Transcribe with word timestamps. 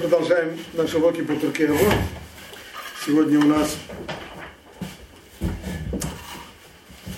Продолжаем 0.00 0.58
наши 0.74 0.98
уроки 0.98 1.22
по 1.22 1.34
Туркееву. 1.34 1.78
Сегодня 3.04 3.38
у 3.38 3.44
нас 3.44 3.76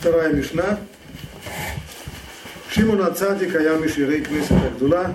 вторая 0.00 0.32
мишна. 0.32 0.79
Шимон 2.71 3.02
Ацадик, 3.02 3.54
Аям 3.56 3.84
Иширей 3.86 4.22
Кнесет 4.22 4.52
Агдула. 4.52 5.14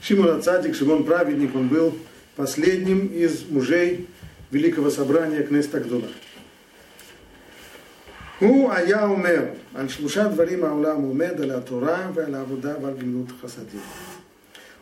Шимон 0.00 0.38
Ацадик, 0.38 0.74
Шимон 0.74 1.04
праведник, 1.04 1.54
он 1.54 1.68
был 1.68 1.98
последним 2.36 3.06
из 3.06 3.44
мужей 3.48 4.08
Великого 4.50 4.90
Собрания 4.90 5.42
Кнесет 5.42 5.74
Агдула. 5.74 6.08
הוא 8.38 8.72
היה 8.72 9.06
אומר 9.06 9.42
על 9.74 9.88
שלושה 9.88 10.28
דברים 10.28 10.64
העולם 10.64 11.02
עומד, 11.02 11.40
על 11.40 11.50
התורה 11.50 12.10
ועל 12.14 12.34
העבודה 12.34 12.74
ועל 12.82 12.94
גמילות 12.98 13.28
חסדים. 13.42 13.80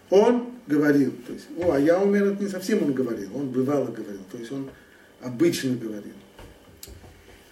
Он 0.09 0.51
говорил, 0.67 1.13
то 1.25 1.33
есть, 1.33 1.47
о, 1.57 1.71
а 1.71 1.79
я 1.79 1.99
умер, 1.99 2.33
это 2.33 2.43
не 2.43 2.49
совсем 2.49 2.83
он 2.83 2.93
говорил, 2.93 3.35
он 3.35 3.49
бывало 3.49 3.87
говорил, 3.87 4.21
то 4.31 4.37
есть 4.37 4.51
он 4.51 4.69
обычно 5.21 5.75
говорил. 5.75 6.13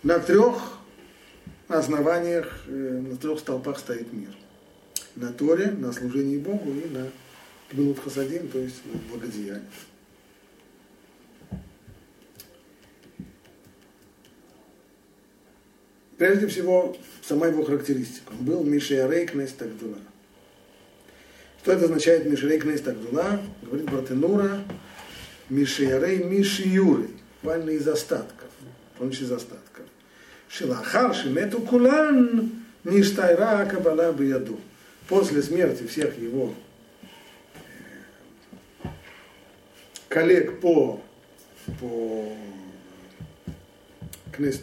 На 0.04 0.20
трех 0.20 0.78
основаниях, 1.68 2.64
э, 2.68 3.02
на 3.10 3.18
трех 3.18 3.40
столпах 3.40 3.80
стоит 3.80 4.12
мир. 4.14 4.30
На 5.16 5.32
Торе, 5.32 5.72
на 5.72 5.92
служении 5.92 6.38
Богу 6.38 6.72
и 6.72 6.90
на 6.90 7.10
Гмилут 7.72 8.00
Хасадим, 8.00 8.48
то 8.50 8.60
есть 8.60 8.82
на 8.86 9.00
благодеяние. 9.10 9.64
Прежде 16.18 16.48
всего, 16.48 16.96
сама 17.22 17.48
его 17.48 17.64
характеристика. 17.64 18.32
Он 18.32 18.46
был 18.46 18.64
Мишиарей 18.64 19.26
Кнес 19.26 19.52
Тагдула. 19.52 19.98
Что 21.66 21.74
это 21.74 21.86
означает 21.86 22.28
Мишиарей 22.28 22.60
Кнес 22.60 22.82
Тагдула? 22.82 23.42
Говорит 23.64 23.90
Братенура, 23.90 24.62
Мишиарей 25.50 26.24
Мишиюры. 26.24 27.10
Буквально 27.42 27.72
из 27.72 27.88
остатков. 27.88 28.50
Помните 29.00 29.24
из 29.24 29.32
остатков. 29.32 29.84
Шилахар 30.48 31.16
Шимету 31.16 31.62
Кулан 31.62 32.52
Ништайра 32.84 33.66
Кабала 33.66 34.14
Бияду. 34.14 34.60
После 35.08 35.42
смерти 35.42 35.88
всех 35.88 36.20
его 36.20 36.54
э, 38.84 38.88
коллег 40.08 40.60
по, 40.60 41.02
по 41.80 42.32
Кнест, 44.36 44.62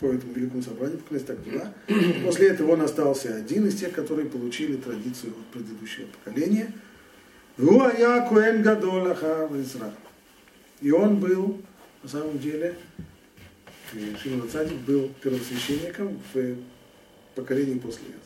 по 0.00 0.06
этому 0.06 0.32
великому 0.32 0.62
собранию, 0.62 0.98
по 0.98 1.08
Кнестагдула. 1.08 1.74
После 2.24 2.48
этого 2.48 2.72
он 2.72 2.82
остался 2.82 3.34
один 3.34 3.66
из 3.66 3.74
тех, 3.76 3.92
которые 3.92 4.28
получили 4.28 4.76
традицию 4.76 5.32
от 5.32 5.46
предыдущего 5.46 6.06
поколения. 6.06 6.72
И 10.80 10.90
он 10.90 11.16
был, 11.18 11.60
на 12.02 12.08
самом 12.08 12.38
деле, 12.38 12.76
Шимон 14.22 14.48
Цадик 14.48 14.78
был 14.78 15.10
первосвященником 15.22 16.18
в 16.32 16.56
поколении 17.34 17.78
после 17.78 18.06
этого. 18.08 18.22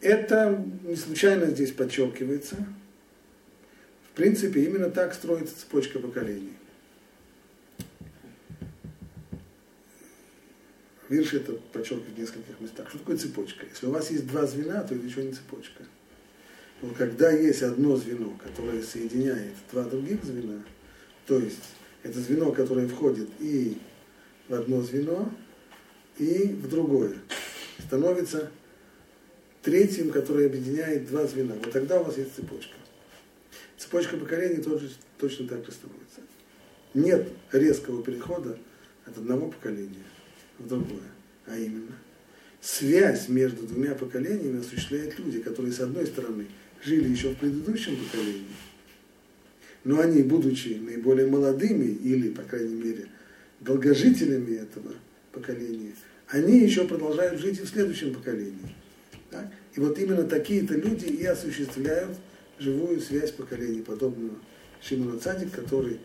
Это 0.00 0.64
не 0.82 0.96
случайно 0.96 1.46
здесь 1.46 1.70
подчеркивается. 1.70 2.56
В 4.10 4.16
принципе, 4.16 4.64
именно 4.64 4.90
так 4.90 5.14
строится 5.14 5.58
цепочка 5.58 5.98
поколений. 5.98 6.52
Вирш 11.08 11.34
это 11.34 11.52
подчеркивает 11.72 12.16
в 12.16 12.18
нескольких 12.18 12.60
местах. 12.60 12.88
Что 12.88 12.98
такое 12.98 13.16
цепочка? 13.16 13.66
Если 13.66 13.86
у 13.86 13.90
вас 13.90 14.10
есть 14.10 14.26
два 14.26 14.46
звена, 14.46 14.82
то 14.82 14.94
это 14.94 15.04
еще 15.04 15.22
не 15.22 15.32
цепочка. 15.32 15.82
Но 16.80 16.94
когда 16.94 17.30
есть 17.30 17.62
одно 17.62 17.96
звено, 17.96 18.38
которое 18.42 18.82
соединяет 18.82 19.52
два 19.70 19.84
других 19.84 20.24
звена, 20.24 20.62
то 21.26 21.38
есть 21.38 21.62
это 22.02 22.20
звено, 22.20 22.52
которое 22.52 22.88
входит 22.88 23.28
и 23.38 23.78
в 24.48 24.54
одно 24.54 24.82
звено, 24.82 25.30
и 26.18 26.48
в 26.48 26.68
другое, 26.68 27.16
становится 27.80 28.50
третьим, 29.62 30.10
которое 30.10 30.46
объединяет 30.46 31.06
два 31.08 31.26
звена. 31.26 31.54
Вот 31.54 31.72
тогда 31.72 32.00
у 32.00 32.04
вас 32.04 32.16
есть 32.16 32.34
цепочка. 32.34 32.74
Цепочка 33.76 34.16
поколений 34.16 34.62
тоже 34.62 34.90
точно 35.18 35.48
так 35.48 35.64
же 35.66 35.72
становится. 35.72 36.20
Нет 36.94 37.28
резкого 37.52 38.02
перехода 38.02 38.58
от 39.06 39.18
одного 39.18 39.50
поколения 39.50 40.04
в 40.58 40.68
другое. 40.68 41.10
А 41.46 41.56
именно, 41.56 41.92
связь 42.60 43.28
между 43.28 43.66
двумя 43.66 43.94
поколениями 43.94 44.60
осуществляют 44.60 45.18
люди, 45.18 45.40
которые, 45.40 45.72
с 45.72 45.80
одной 45.80 46.06
стороны, 46.06 46.46
жили 46.82 47.08
еще 47.08 47.30
в 47.30 47.36
предыдущем 47.36 47.96
поколении, 47.96 48.44
но 49.84 50.00
они, 50.00 50.22
будучи 50.22 50.80
наиболее 50.80 51.26
молодыми 51.26 51.86
или, 51.86 52.30
по 52.30 52.42
крайней 52.42 52.74
мере, 52.74 53.06
долгожителями 53.60 54.56
этого 54.56 54.94
поколения, 55.32 55.92
они 56.28 56.58
еще 56.60 56.86
продолжают 56.86 57.40
жить 57.40 57.58
и 57.58 57.62
в 57.62 57.68
следующем 57.68 58.14
поколении. 58.14 58.74
Так? 59.30 59.52
И 59.74 59.80
вот 59.80 59.98
именно 59.98 60.24
такие-то 60.24 60.74
люди 60.74 61.06
и 61.06 61.24
осуществляют 61.24 62.16
живую 62.58 63.00
связь 63.00 63.32
поколений, 63.32 63.82
подобного 63.82 64.36
Шимону 64.80 65.18
Цадик, 65.18 65.52
который 65.52 65.98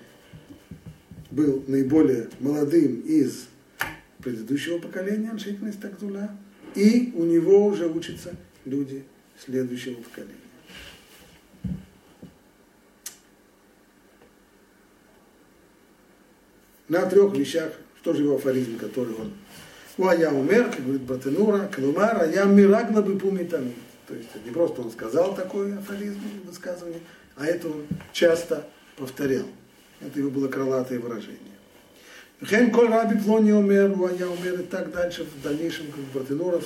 был 1.31 1.63
наиболее 1.67 2.29
молодым 2.39 3.01
из 3.01 3.47
предыдущего 4.21 4.79
поколения 4.79 5.31
Аншейкна 5.31 5.71
Тагдула, 5.73 6.29
и 6.75 7.11
у 7.15 7.23
него 7.25 7.65
уже 7.65 7.87
учатся 7.87 8.35
люди 8.65 9.03
следующего 9.37 9.95
поколения. 10.01 10.35
На 16.87 17.05
трех 17.05 17.35
вещах, 17.35 17.73
что 18.01 18.13
же 18.13 18.23
его 18.23 18.35
афоризм, 18.35 18.77
который 18.77 19.13
он 19.13 19.31
у 19.99 20.07
а 20.07 20.15
я 20.15 20.31
умер, 20.31 20.71
как 20.71 20.81
говорит 20.81 21.01
Братенура, 21.01 21.69
Клумар, 21.75 22.21
а 22.21 22.25
я 22.25 22.45
мирагна 22.45 23.01
бы 23.01 23.19
пумитами. 23.19 23.73
То 24.07 24.15
есть 24.15 24.29
не 24.45 24.51
просто 24.51 24.81
он 24.81 24.91
сказал 24.91 25.35
такой 25.35 25.77
афоризм, 25.77 26.21
высказывание, 26.45 27.01
а 27.35 27.45
это 27.45 27.67
он 27.67 27.85
часто 28.13 28.65
повторял. 28.95 29.45
Это 29.99 30.17
его 30.19 30.29
было 30.29 30.47
крылатое 30.47 30.99
выражение. 30.99 31.58
Хен 32.43 32.71
коль 32.71 32.87
раби 32.87 33.19
плони 33.19 33.51
умер, 33.51 33.95
я 34.17 34.29
умер 34.29 34.61
и 34.61 34.63
так 34.63 34.91
дальше, 34.93 35.25
в 35.25 35.43
дальнейшем, 35.43 35.87
как 35.91 35.99
Бартенуров, 36.13 36.63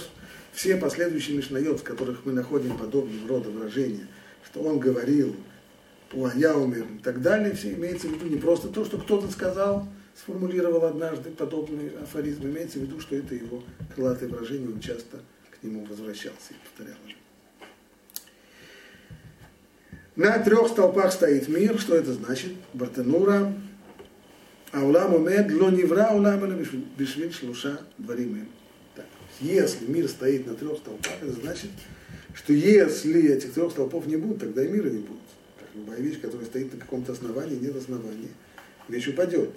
все 0.52 0.78
последующие 0.78 1.36
мишнайот, 1.36 1.80
в 1.80 1.84
которых 1.84 2.26
мы 2.26 2.32
находим 2.32 2.78
подобного 2.78 3.28
рода 3.28 3.50
выражения, 3.50 4.08
что 4.46 4.62
он 4.62 4.78
говорил, 4.78 5.36
я 6.36 6.56
умер 6.56 6.86
и 7.00 7.02
так 7.02 7.24
далее, 7.24 7.56
все 7.56 7.74
имеется 7.74 8.08
в 8.08 8.12
виду 8.12 8.28
не 8.28 8.38
просто 8.38 8.68
то, 8.68 8.86
что 8.86 9.00
кто-то 9.00 9.32
сказал, 9.32 9.88
сформулировал 10.16 10.86
однажды 10.86 11.32
подобный 11.32 11.90
афоризм, 12.04 12.44
имеется 12.44 12.78
в 12.78 12.84
виду, 12.84 13.00
что 13.00 13.16
это 13.16 13.34
его 13.34 13.64
крылатое 13.96 14.30
выражение, 14.30 14.70
он 14.70 14.80
часто 14.80 15.22
к 15.50 15.64
нему 15.64 15.86
возвращался 15.86 16.52
и 16.52 16.56
повторял. 16.68 17.00
На 20.16 20.38
трех 20.38 20.68
столпах 20.68 21.12
стоит 21.12 21.48
мир, 21.48 21.80
что 21.80 21.96
это 21.96 22.14
значит? 22.14 22.52
Бартенура, 22.74 23.52
העולם 24.73 25.11
עומד, 25.11 25.51
לא 25.51 25.71
נברא 25.71 26.03
העולם 26.03 26.45
אלא 26.45 26.55
בשביל 26.97 27.31
שלושה 27.33 27.75
דברים 28.01 28.35
הם. 28.35 28.45
Если 29.41 29.87
мир 29.87 30.09
стоит 30.09 30.49
на 30.49 30.55
трех 30.55 30.79
столпах, 30.79 31.13
это 31.23 31.31
значит, 31.31 31.71
что 32.35 32.53
если 32.53 33.31
этих 33.31 33.53
трех 33.53 33.71
столпов 33.71 34.07
не 34.07 34.17
будет, 34.17 34.41
тогда 34.41 34.65
и 34.65 34.69
мира 34.69 34.89
не 34.89 34.99
будет. 34.99 35.29
Как 35.59 35.69
любая 35.77 36.01
вещь, 36.01 36.21
которая 36.21 36.45
стоит 36.47 36.73
на 36.75 36.81
каком-то 36.81 37.13
основании, 37.13 37.57
нет 37.57 37.77
основания, 37.77 38.31
вещь 38.89 39.07
упадет. 39.07 39.51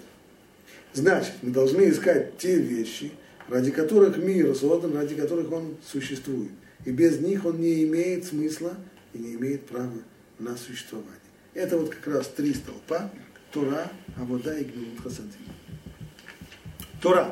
Значит, 0.94 1.32
мы 1.42 1.50
должны 1.50 1.88
искать 1.88 2.38
те 2.38 2.58
вещи, 2.58 3.10
ради 3.48 3.72
которых 3.72 4.18
мир 4.18 4.54
создан, 4.54 4.94
ради 4.94 5.16
которых 5.16 5.50
он 5.50 5.76
существует. 5.84 6.52
И 6.84 6.92
без 6.92 7.18
них 7.18 7.44
он 7.44 7.60
не 7.60 7.82
имеет 7.84 8.24
смысла 8.24 8.76
и 9.14 9.18
не 9.18 9.34
имеет 9.34 9.66
права 9.66 9.98
на 10.38 10.56
существование. 10.56 11.10
Это 11.54 11.76
вот 11.76 11.94
как 11.94 12.06
раз 12.14 12.28
три 12.28 12.54
столпа, 12.54 13.10
Тора, 13.51 13.89
Авода 14.17 14.57
и 14.57 14.63
Гмилут 14.63 15.01
Хасадим. 15.03 15.31
Тора. 17.01 17.29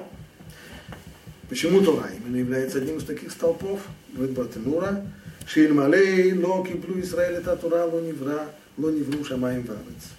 Почему 1.50 1.82
Тора 1.82 2.10
именно 2.18 2.38
является 2.38 2.80
одним 2.80 2.98
из 2.98 3.04
таких 3.04 3.32
столпов? 3.32 3.82
Братенура, 4.14 5.06
Шильмалей, 5.46 6.34
Ло 6.34 6.66
Киплю 6.66 7.02
Израиль, 7.02 7.36
это 7.36 7.56
Тора, 7.56 7.86
Ло 7.86 8.00
Невра, 8.00 8.48
Ло 8.78 8.90
Невру 8.90 9.24
Шамаем 9.24 9.64
Варец. 9.64 10.12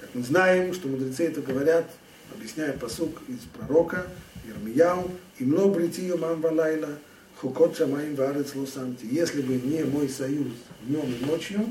Как 0.00 0.08
мы 0.14 0.22
знаем, 0.22 0.72
что 0.72 0.88
мудрецы 0.88 1.26
это 1.26 1.40
говорят, 1.40 1.90
объясняя 2.32 2.72
посук 2.72 3.20
из 3.28 3.40
пророка 3.56 4.06
Ермияу, 4.46 5.10
Имло 5.38 5.72
Бритию 5.72 6.18
Мам 6.18 6.40
Валайла, 6.40 6.98
Хукот 7.40 7.76
Шамаем 7.76 8.14
Варец 8.14 8.54
Ло 8.54 8.64
Самти. 8.64 9.06
Если 9.10 9.42
бы 9.42 9.54
не 9.54 9.82
мой 9.84 10.08
союз 10.08 10.48
днем 10.86 11.12
и 11.20 11.24
ночью, 11.26 11.66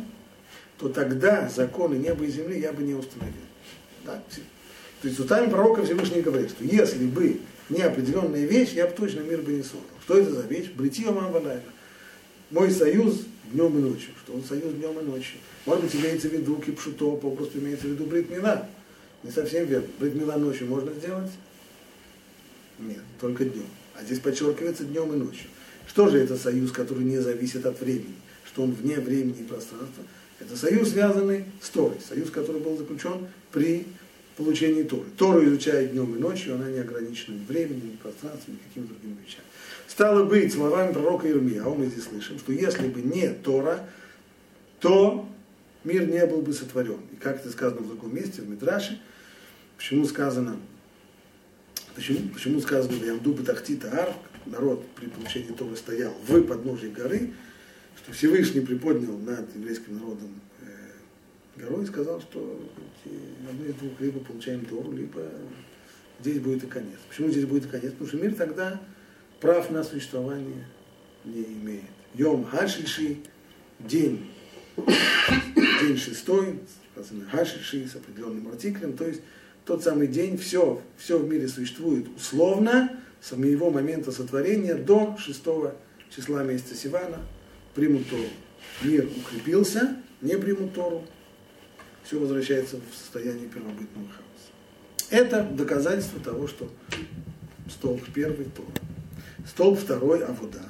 то 0.80 0.88
тогда 0.88 1.50
законы 1.50 1.96
неба 1.96 2.24
и 2.24 2.32
земли 2.32 2.60
я 2.60 2.72
бы 2.72 2.84
не 2.84 2.94
установил. 2.94 3.34
Да? 4.06 4.24
То 5.02 5.08
есть 5.08 5.20
устами 5.20 5.50
пророка 5.50 5.84
Всевышний 5.84 6.22
говорит, 6.22 6.50
что 6.52 6.64
если 6.64 7.06
бы 7.06 7.40
не 7.70 7.82
определенная 7.82 8.46
вещь, 8.46 8.72
я 8.74 8.88
бы 8.88 8.94
точно 8.94 9.20
мир 9.20 9.42
бы 9.42 9.52
не 9.52 9.62
создал. 9.62 9.82
Что 10.04 10.18
это 10.18 10.34
за 10.34 10.42
вещь? 10.48 10.72
Брития 10.72 11.12
Мамбалайна. 11.12 11.62
мой 12.50 12.72
союз 12.72 13.26
днем 13.52 13.78
и 13.78 13.82
ночью. 13.82 14.10
Что 14.24 14.34
он 14.34 14.44
союз 14.44 14.74
днем 14.74 14.98
и 15.00 15.04
ночью. 15.04 15.40
Может 15.66 15.84
быть, 15.84 15.96
имеется 15.96 16.30
в 16.30 16.34
виду 16.34 16.56
кипшуто, 16.56 17.12
попросту 17.18 17.60
имеется 17.60 17.88
в 17.88 17.92
виду 17.92 18.06
бритмила. 18.06 18.68
Не 19.24 19.32
совсем 19.32 19.66
верно. 19.66 19.88
Бритмила 20.00 20.38
ночью 20.38 20.68
можно 20.68 20.94
сделать? 20.94 21.32
Нет, 22.80 23.04
только 23.20 23.44
днем. 23.44 23.68
А 23.96 24.04
здесь 24.04 24.20
подчеркивается 24.20 24.86
днем 24.86 25.12
и 25.14 25.18
ночью. 25.18 25.50
Что 25.88 26.08
же 26.08 26.20
это 26.20 26.38
союз, 26.38 26.72
который 26.72 27.04
не 27.04 27.18
зависит 27.18 27.66
от 27.66 27.80
времени? 27.82 28.16
Что 28.46 28.64
он 28.64 28.72
вне 28.72 28.96
времени 28.96 29.42
и 29.42 29.44
пространства? 29.44 30.04
Это 30.40 30.56
союз, 30.56 30.92
связанный 30.92 31.46
с 31.62 31.70
Торой. 31.70 31.98
Союз, 32.08 32.30
который 32.30 32.62
был 32.62 32.78
заключен 32.78 33.28
при 33.52 33.86
получении 34.38 34.84
Торы. 34.84 35.06
Тору 35.18 35.44
изучает 35.46 35.92
днем 35.92 36.16
и 36.16 36.20
ночью, 36.20 36.56
она 36.56 36.70
не 36.70 36.80
ограничена 36.80 37.36
ни 37.36 37.46
временем, 37.46 37.92
ни 37.92 37.96
пространством, 37.98 38.56
ни 38.56 38.58
какими 38.60 38.86
другими 38.86 39.18
вещами. 39.26 39.46
Стало 39.88 40.24
быть, 40.24 40.54
словами 40.54 40.94
пророка 40.94 41.28
Ирмия, 41.28 41.62
а 41.62 41.70
мы 41.70 41.88
здесь 41.88 42.06
слышим, 42.06 42.40
что 42.40 42.54
если 42.54 42.88
бы 42.88 43.02
не 43.02 43.28
Тора, 43.30 43.86
то 44.80 45.28
мир 45.84 46.08
не 46.08 46.26
был 46.26 46.42
бы 46.42 46.54
сотворен. 46.54 47.00
И 47.12 47.18
как 47.18 47.42
это 47.42 47.50
сказано 47.50 47.82
в 47.82 47.88
другом 47.88 48.16
месте, 48.16 48.42
в 48.42 48.50
Мидраше, 48.50 49.02
почему 49.78 50.06
сказано, 50.06 50.58
почему, 51.96 52.30
почему 52.30 52.62
сказано 52.62 52.98
в 52.98 53.06
Ямду 53.06 53.34
Батахтита 53.34 53.92
Арв, 53.92 54.16
народ 54.46 54.88
при 54.96 55.08
получении 55.08 55.52
Торы 55.52 55.76
стоял 55.76 56.14
в 56.28 56.42
подножии 56.44 56.88
горы, 56.88 57.34
что 58.04 58.14
Всевышний 58.14 58.62
приподнял 58.62 59.18
над 59.18 59.56
еврейским 59.56 59.96
народом 59.96 60.40
э, 60.62 61.60
горой 61.60 61.84
и 61.84 61.88
сказал, 61.88 62.22
что 62.22 62.60
одно 63.50 63.66
из 63.66 63.76
двух, 63.76 64.00
либо 64.00 64.20
получаем 64.20 64.66
Тору, 64.66 64.92
либо 64.92 65.24
здесь 66.20 66.40
будет 66.40 66.64
и 66.64 66.68
конец. 66.68 67.00
Почему 67.08 67.30
здесь 67.30 67.46
будет 67.46 67.66
и 67.66 67.70
конец? 67.70 67.92
Потому 67.92 68.08
что 68.08 68.18
мир 68.18 68.36
тогда 68.36 68.82
прав 69.40 69.70
на 69.72 69.84
существование 69.84 70.66
не 71.26 71.44
имеет. 71.44 71.84
Йом 72.16 72.46
Хашиши, 72.46 73.18
день, 73.80 74.32
день 75.82 75.98
шестой, 75.98 76.60
Хашиши 77.32 77.88
с 77.88 77.96
определенным 77.96 78.48
артиклем, 78.50 78.94
то 78.94 79.08
есть 79.08 79.22
тот 79.66 79.84
самый 79.84 80.08
день, 80.08 80.38
все, 80.38 80.82
все 80.98 81.18
в 81.20 81.30
мире 81.30 81.48
существует 81.48 82.08
условно, 82.16 83.00
с 83.22 83.36
моего 83.36 83.70
момента 83.70 84.12
сотворения 84.12 84.76
до 84.76 85.18
шестого 85.18 85.76
числа 86.10 86.44
месяца 86.44 86.76
Сивана, 86.76 87.20
примут 87.74 88.10
Тору. 88.10 88.24
Мир 88.82 89.08
укрепился, 89.08 89.96
не 90.22 90.38
примут 90.38 90.74
Тору. 90.74 91.04
Все 92.04 92.20
возвращается 92.20 92.78
в 92.78 92.96
состояние 92.96 93.48
первобытного 93.48 94.08
хаоса. 94.08 95.10
Это 95.10 95.44
доказательство 95.44 96.20
того, 96.20 96.48
что 96.48 96.70
столб 97.70 98.02
первый– 98.14 98.46
Тора. 98.56 98.70
Столб 99.48 99.80
второй– 99.80 100.24
Авуда. 100.26 100.62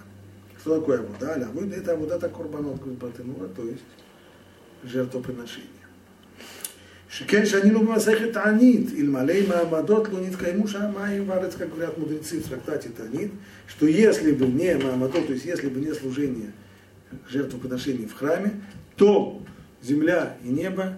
Что 0.59 0.79
такое 0.79 0.99
Авуда? 0.99 1.35
Авуда– 1.35 1.75
это 1.77 1.93
Авуда 1.93 2.19
так 2.19 2.31
Курбанот, 2.33 2.81
говорит 2.81 3.55
то 3.55 3.63
есть 3.63 3.83
жертвоприношение. 4.83 5.67
Шикен 7.09 7.45
шанину 7.45 7.83
масехет 7.83 8.33
Танит, 8.33 8.93
Ильмалей 8.93 9.47
Маамадот 9.47 10.09
лунит 10.09 10.37
кайму 10.37 10.67
шамаем 10.67 11.25
варец, 11.25 11.55
как 11.55 11.69
говорят 11.69 11.97
мудрецы 11.97 12.39
в 12.39 12.47
трактате 12.47 12.89
Танит, 12.89 13.31
что 13.67 13.87
если 13.87 14.31
бы 14.31 14.45
не 14.45 14.77
Маамадот, 14.77 15.25
то 15.25 15.33
есть 15.33 15.45
если 15.45 15.69
бы 15.69 15.79
не 15.79 15.93
служение– 15.93 16.51
жертвоприношений 17.27 18.05
в 18.05 18.13
храме, 18.13 18.61
то 18.95 19.41
земля 19.81 20.37
и 20.43 20.49
небо 20.49 20.97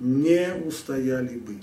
не 0.00 0.52
устояли 0.64 1.38
бы. 1.38 1.56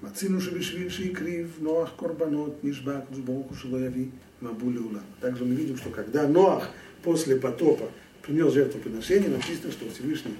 Мацину 0.00 0.40
шебешвиль 0.40 0.90
шикрив, 0.90 1.58
Ноах 1.60 1.96
корбанот, 1.96 2.62
нишбак, 2.62 3.06
джбоку 3.12 3.54
шелояви, 3.54 4.10
мабули. 4.40 4.80
Также 5.20 5.44
мы 5.44 5.54
видим, 5.54 5.76
что 5.76 5.90
когда 5.90 6.28
Ноах 6.28 6.70
после 7.02 7.36
потопа 7.36 7.90
принес 8.22 8.52
жертвоприношение, 8.52 9.30
написано, 9.30 9.72
что 9.72 9.88
Всевышний 9.90 10.34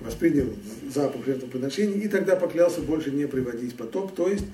воспринял 0.00 0.46
запах 0.92 1.24
жертвоприношения 1.24 1.96
и 1.96 2.08
тогда 2.08 2.36
поклялся 2.36 2.80
больше 2.80 3.10
не 3.10 3.26
приводить 3.26 3.76
потоп. 3.76 4.14
То 4.14 4.28
есть 4.28 4.46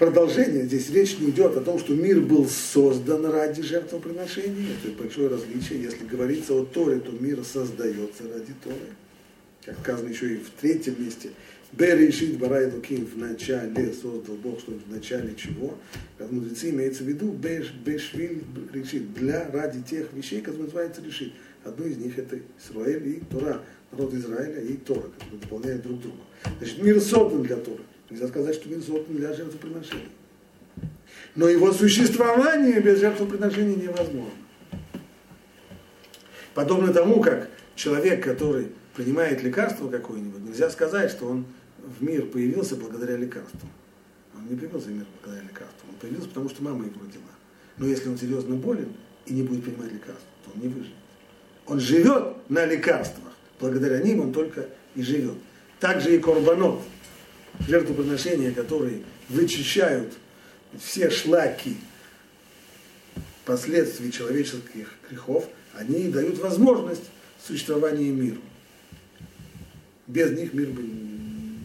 продолжение, 0.00 0.64
здесь 0.64 0.88
речь 0.88 1.18
не 1.18 1.28
идет 1.28 1.54
о 1.58 1.60
том, 1.60 1.78
что 1.78 1.92
мир 1.92 2.22
был 2.22 2.48
создан 2.48 3.26
ради 3.26 3.60
жертвоприношения. 3.60 4.68
Это 4.82 4.96
большое 4.96 5.28
различие. 5.28 5.82
Если 5.82 6.06
говорится 6.06 6.54
о 6.54 6.64
Торе, 6.64 7.00
то 7.00 7.12
мир 7.12 7.44
создается 7.44 8.22
ради 8.22 8.54
Торы. 8.64 8.96
Как 9.62 9.78
сказано 9.80 10.08
еще 10.08 10.34
и 10.34 10.36
в 10.38 10.48
третьем 10.58 11.04
месте. 11.04 11.28
Берешит 11.72 12.38
Барай 12.38 12.72
Луким 12.72 13.04
в 13.04 13.18
начале 13.18 13.92
создал 13.92 14.36
Бог, 14.36 14.58
что 14.60 14.72
в 14.72 14.90
начале 14.90 15.34
чего. 15.36 15.76
Как 16.16 16.32
мудрецы 16.32 16.70
имеется 16.70 17.04
в 17.04 17.06
виду 17.06 17.30
Беш, 17.32 17.70
Бешвиль 17.84 18.42
решит 18.72 19.12
для 19.12 19.50
ради 19.50 19.82
тех 19.82 20.12
вещей, 20.14 20.40
которые 20.40 20.64
называются 20.64 21.02
решит. 21.02 21.34
Одно 21.62 21.84
из 21.84 21.98
них 21.98 22.18
это 22.18 22.38
Израиль 22.58 23.06
и 23.06 23.20
Тора 23.30 23.60
народ 23.92 24.14
Израиля 24.14 24.60
и 24.60 24.76
Тора, 24.76 25.08
которые 25.18 25.40
дополняют 25.42 25.82
друг 25.82 26.00
друга. 26.00 26.18
Значит, 26.58 26.82
мир 26.82 27.00
создан 27.00 27.42
для 27.42 27.56
Тора. 27.56 27.82
Нельзя 28.10 28.28
сказать, 28.28 28.54
что 28.54 28.68
мир 28.68 28.80
создан 28.80 29.16
для 29.16 29.32
жертвоприношения. 29.32 30.08
Но 31.36 31.48
его 31.48 31.72
существование 31.72 32.80
без 32.80 33.00
жертвоприношения 33.00 33.76
невозможно. 33.76 34.30
Подобно 36.54 36.92
тому, 36.92 37.20
как 37.20 37.48
человек, 37.76 38.24
который 38.24 38.72
принимает 38.94 39.42
лекарство 39.42 39.88
какое-нибудь, 39.88 40.42
нельзя 40.42 40.68
сказать, 40.70 41.10
что 41.10 41.26
он 41.26 41.46
в 41.78 42.02
мир 42.02 42.26
появился 42.26 42.76
благодаря 42.76 43.16
лекарству. 43.16 43.68
Он 44.36 44.46
не 44.48 44.56
появился 44.56 44.88
в 44.88 44.92
мир 44.92 45.06
благодаря 45.22 45.46
лекарству. 45.46 45.88
Он 45.88 45.94
появился, 45.96 46.28
потому 46.28 46.48
что 46.48 46.62
мама 46.64 46.84
его 46.84 47.00
родила. 47.00 47.22
Но 47.78 47.86
если 47.86 48.08
он 48.08 48.18
серьезно 48.18 48.56
болен 48.56 48.92
и 49.26 49.32
не 49.32 49.42
будет 49.42 49.64
принимать 49.64 49.92
лекарства, 49.92 50.26
то 50.44 50.50
он 50.54 50.60
не 50.60 50.68
выживет. 50.68 50.94
Он 51.66 51.78
живет 51.78 52.50
на 52.50 52.66
лекарствах 52.66 53.30
благодаря 53.60 54.00
ним 54.00 54.20
он 54.20 54.32
только 54.32 54.66
и 54.94 55.02
живет. 55.02 55.36
Также 55.78 56.16
и 56.16 56.18
корбанот, 56.18 56.82
жертвоприношения, 57.66 58.52
которые 58.52 59.02
вычищают 59.28 60.12
все 60.78 61.10
шлаки 61.10 61.76
последствий 63.44 64.12
человеческих 64.12 64.94
грехов, 65.08 65.48
они 65.74 66.08
дают 66.08 66.38
возможность 66.38 67.04
существования 67.44 68.10
миру. 68.10 68.40
Без 70.06 70.30
них 70.36 70.52
мир 70.54 70.68
бы 70.68 70.82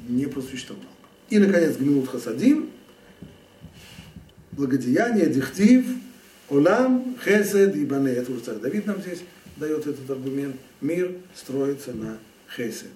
не 0.08 0.26
просуществовал. 0.26 0.84
И, 1.30 1.40
наконец, 1.40 1.76
Гминут 1.78 2.10
Хасадим, 2.10 2.70
благодеяние, 4.52 5.28
дихтив, 5.28 5.86
Олам, 6.50 7.18
Хесед 7.24 7.76
и 7.76 7.86
Бане. 7.86 8.12
Это 8.12 8.32
уже 8.32 8.42
царь 8.42 8.58
Давид 8.58 8.86
нам 8.86 9.02
здесь 9.02 9.22
дает 9.58 9.88
этот 9.88 10.10
аргумент, 10.10 10.56
мир 10.82 11.16
строится 11.34 11.94
на 11.94 12.18
хесед. 12.56 12.92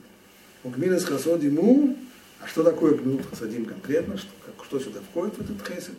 У 0.63 0.69
гмилес 0.69 1.05
хасодиму, 1.05 1.95
а 2.41 2.47
что 2.47 2.63
такое 2.63 2.95
гмилут 2.95 3.25
хасадим 3.29 3.65
конкретно, 3.65 4.17
что, 4.17 4.29
как, 4.45 4.65
что 4.65 4.79
сюда 4.79 5.01
входит 5.01 5.35
в 5.37 5.41
этот 5.41 5.67
хесед? 5.67 5.95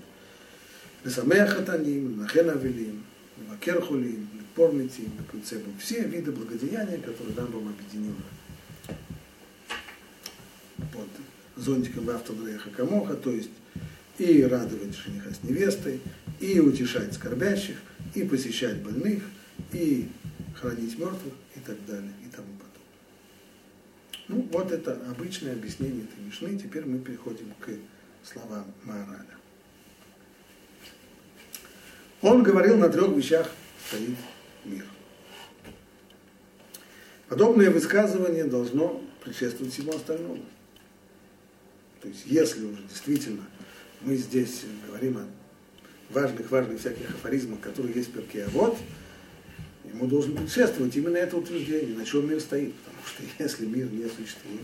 Лесамех 1.05 1.51
хатаним, 1.51 2.19
нахен 2.19 2.51
авелим, 2.51 3.05
вакер 3.49 3.81
хулим, 3.81 4.29
лепор 4.35 4.73
митим, 4.73 5.11
все 5.79 6.05
виды 6.05 6.33
благодеяния, 6.33 6.99
которые 6.99 7.37
Рамбам 7.37 7.69
объединил 7.69 8.15
под 10.77 11.09
зонтиком 11.57 12.05
Вафтадреха 12.05 12.71
Камоха, 12.71 13.15
то 13.15 13.31
есть 13.31 13.51
и 14.19 14.43
радовать 14.43 14.95
жениха 14.97 15.31
с 15.31 15.43
невестой, 15.43 16.01
и 16.41 16.61
утешать 16.61 17.15
скорбящих, 17.15 17.77
и 18.15 18.23
посещать 18.25 18.83
больных, 18.83 19.23
и 19.73 20.09
хранить 20.55 20.99
мертвых 20.99 21.35
и 21.57 21.61
так 21.61 21.77
далее 21.87 22.13
и 22.25 22.35
тому. 22.35 22.60
Ну, 24.31 24.47
вот 24.53 24.71
это 24.71 24.93
обычное 25.11 25.55
объяснение 25.55 26.05
этой 26.05 26.25
Мишны. 26.25 26.57
Теперь 26.57 26.85
мы 26.85 27.01
переходим 27.01 27.53
к 27.59 27.69
словам 28.23 28.65
Маораля. 28.85 29.27
Он 32.23 32.45
говорил, 32.45 32.77
на 32.77 32.89
трех 32.89 33.09
вещах 33.17 33.51
стоит 33.89 34.17
мир. 34.65 34.85
Подобное 37.29 37.71
высказывание 37.71 38.45
должно 38.45 39.03
предшествовать 39.25 39.73
всему 39.73 39.97
остальному. 39.97 40.45
То 42.01 42.07
есть, 42.07 42.23
если 42.27 42.65
уже 42.65 42.83
действительно 42.85 43.45
мы 44.01 44.15
здесь 44.15 44.63
говорим 44.87 45.19
о 45.19 45.27
важных, 46.13 46.49
важных 46.53 46.79
всяких 46.79 47.11
афоризмах, 47.11 47.61
которые 47.61 47.95
есть 47.95 48.11
в 48.11 48.13
перке, 48.13 48.45
а 48.45 48.51
вот 48.51 48.79
ему 49.93 50.07
должен 50.07 50.37
предшествовать 50.37 50.95
именно 50.95 51.17
это 51.17 51.37
утверждение, 51.37 51.97
на 51.97 52.05
чем 52.05 52.29
мир 52.31 52.39
стоит. 52.41 52.75
Потому 53.01 53.29
что 53.29 53.35
если 53.43 53.67
мир 53.67 53.91
не 53.91 54.05
существует, 54.05 54.63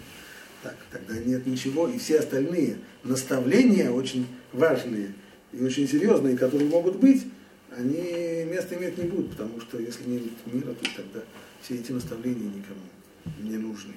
так, 0.62 0.76
тогда 0.90 1.19
нет 1.19 1.47
ничего. 1.47 1.88
И 1.88 1.99
все 1.99 2.19
остальные 2.19 2.78
наставления 3.05 3.90
очень 3.90 4.26
важные 4.52 5.14
и 5.52 5.62
очень 5.62 5.88
серьезные, 5.88 6.37
которые 6.37 6.69
могут 6.69 6.97
быть, 6.97 7.25
они 7.76 8.45
места 8.50 8.75
иметь 8.76 8.97
не 8.99 9.05
будут, 9.05 9.33
потому 9.33 9.61
что 9.61 9.78
если 9.78 10.05
нет 10.05 10.23
мира, 10.47 10.73
то 10.73 10.85
тогда 10.97 11.21
все 11.61 11.75
эти 11.75 11.93
наставления 11.93 12.49
никому 12.49 12.81
не 13.40 13.57
нужны. 13.57 13.95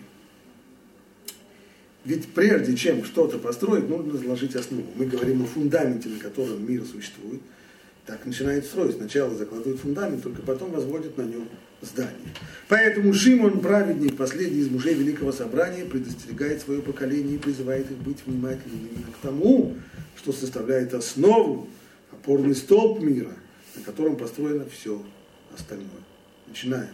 Ведь 2.05 2.27
прежде 2.34 2.75
чем 2.75 3.03
что-то 3.03 3.39
построить, 3.39 3.88
нужно 3.88 4.17
заложить 4.17 4.55
основу. 4.55 4.88
Мы 4.96 5.05
говорим 5.05 5.43
о 5.43 5.46
фундаменте, 5.46 6.10
на 6.10 6.19
котором 6.19 6.69
мир 6.69 6.84
существует– 6.86 7.41
так 8.10 8.25
начинает 8.25 8.65
строить. 8.65 8.96
Сначала 8.96 9.36
закладывают 9.36 9.79
фундамент, 9.79 10.24
только 10.24 10.41
потом 10.41 10.72
возводят 10.72 11.15
на 11.17 11.22
нем 11.22 11.48
здание. 11.81 12.33
Поэтому 12.67 13.13
Шимон, 13.13 13.62
праведник, 13.62 14.17
последний 14.17 14.59
из 14.59 14.69
мужей 14.69 14.93
Великого 14.93 15.31
Собрания, 15.31 15.86
предостерегает 15.86 16.62
свое 16.62 16.81
поколение 16.81 17.36
и 17.36 17.39
призывает 17.39 17.89
их 17.89 17.98
быть 17.98 18.19
внимательными 18.25 19.03
к 19.12 19.21
тому, 19.21 19.75
что 20.15 20.31
составляет 20.33 20.93
основу, 20.93 21.67
опорный 22.12 22.55
столб 22.55 23.01
мира, 23.01 23.33
на 23.75 23.83
котором 23.83 24.17
построено 24.17 24.65
все 24.69 25.03
остальное. 25.53 25.88
Начинаем 26.48 26.93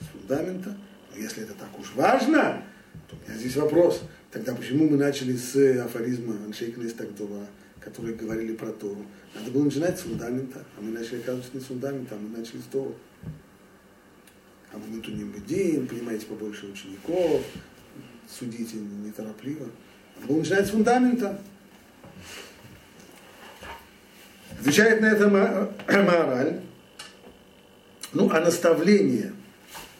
с 0.00 0.06
фундамента, 0.06 0.76
но 1.14 1.22
если 1.22 1.44
это 1.44 1.54
так 1.54 1.78
уж 1.78 1.92
важно, 1.94 2.62
то 3.08 3.16
у 3.16 3.28
меня 3.28 3.38
здесь 3.38 3.56
вопрос, 3.56 4.02
тогда 4.30 4.54
почему 4.54 4.88
мы 4.88 4.96
начали 4.96 5.36
с 5.36 5.56
афоризма 5.84 6.36
Аншейкнес 6.44 6.92
Тагдова, 6.94 7.46
которые 7.80 8.16
говорили 8.16 8.54
про 8.54 8.72
Тору? 8.72 9.04
Надо 9.34 9.50
было 9.50 9.64
начинать 9.64 9.98
с 9.98 10.02
фундамента, 10.02 10.64
а 10.76 10.80
мы 10.80 10.90
начали, 10.90 11.20
оказывается, 11.20 11.50
не 11.54 11.60
с 11.60 11.64
фундамента, 11.64 12.14
а 12.14 12.18
мы 12.18 12.36
начали 12.36 12.58
с 12.58 12.64
Тору 12.64 12.94
а 14.74 15.10
не 15.10 15.24
бедим, 15.24 15.86
понимаете 15.86 16.26
побольше 16.26 16.66
учеников, 16.66 17.42
судите 18.28 18.76
неторопливо. 18.76 19.68
Он 20.28 20.38
начинает 20.38 20.66
с 20.66 20.70
фундамента. 20.70 21.40
Отвечает 24.58 25.00
на 25.00 25.06
это 25.06 25.28
мораль. 25.88 26.60
Ну, 28.12 28.30
а 28.30 28.40
наставление 28.40 29.32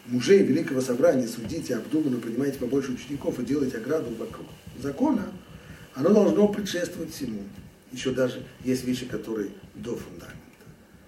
мужей 0.07 0.43
Великого 0.43 0.81
Собрания 0.81 1.27
судите 1.27 1.77
обдуманно, 1.77 2.19
принимайте 2.19 2.59
побольше 2.59 2.93
учеников 2.93 3.39
и 3.39 3.45
делайте 3.45 3.79
ограду 3.79 4.15
вокруг 4.15 4.47
закона, 4.81 5.33
оно 5.95 6.11
должно 6.11 6.49
предшествовать 6.49 7.13
всему. 7.13 7.43
Еще 7.93 8.11
даже 8.11 8.43
есть 8.65 8.85
вещи, 8.85 9.07
которые 9.07 9.51
до 9.75 9.97
фундамента. 9.97 10.39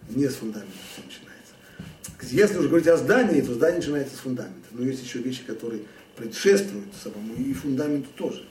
Не 0.08 0.28
с 0.28 0.37
фундамента. 0.37 0.73
Если 2.23 2.58
уже 2.58 2.68
говорить 2.68 2.88
о 2.88 2.96
здании, 2.96 3.40
то 3.40 3.54
здание 3.54 3.78
начинается 3.78 4.16
с 4.16 4.20
фундамента. 4.20 4.68
Но 4.70 4.85
есть 4.85 5.02
еще 5.02 5.18
вещи, 5.18 5.42
которые 5.44 5.82
предшествуют 6.16 6.88
самому 7.02 7.35
и 7.35 7.52
фундаменту 7.52 8.08
тоже. 8.16 8.46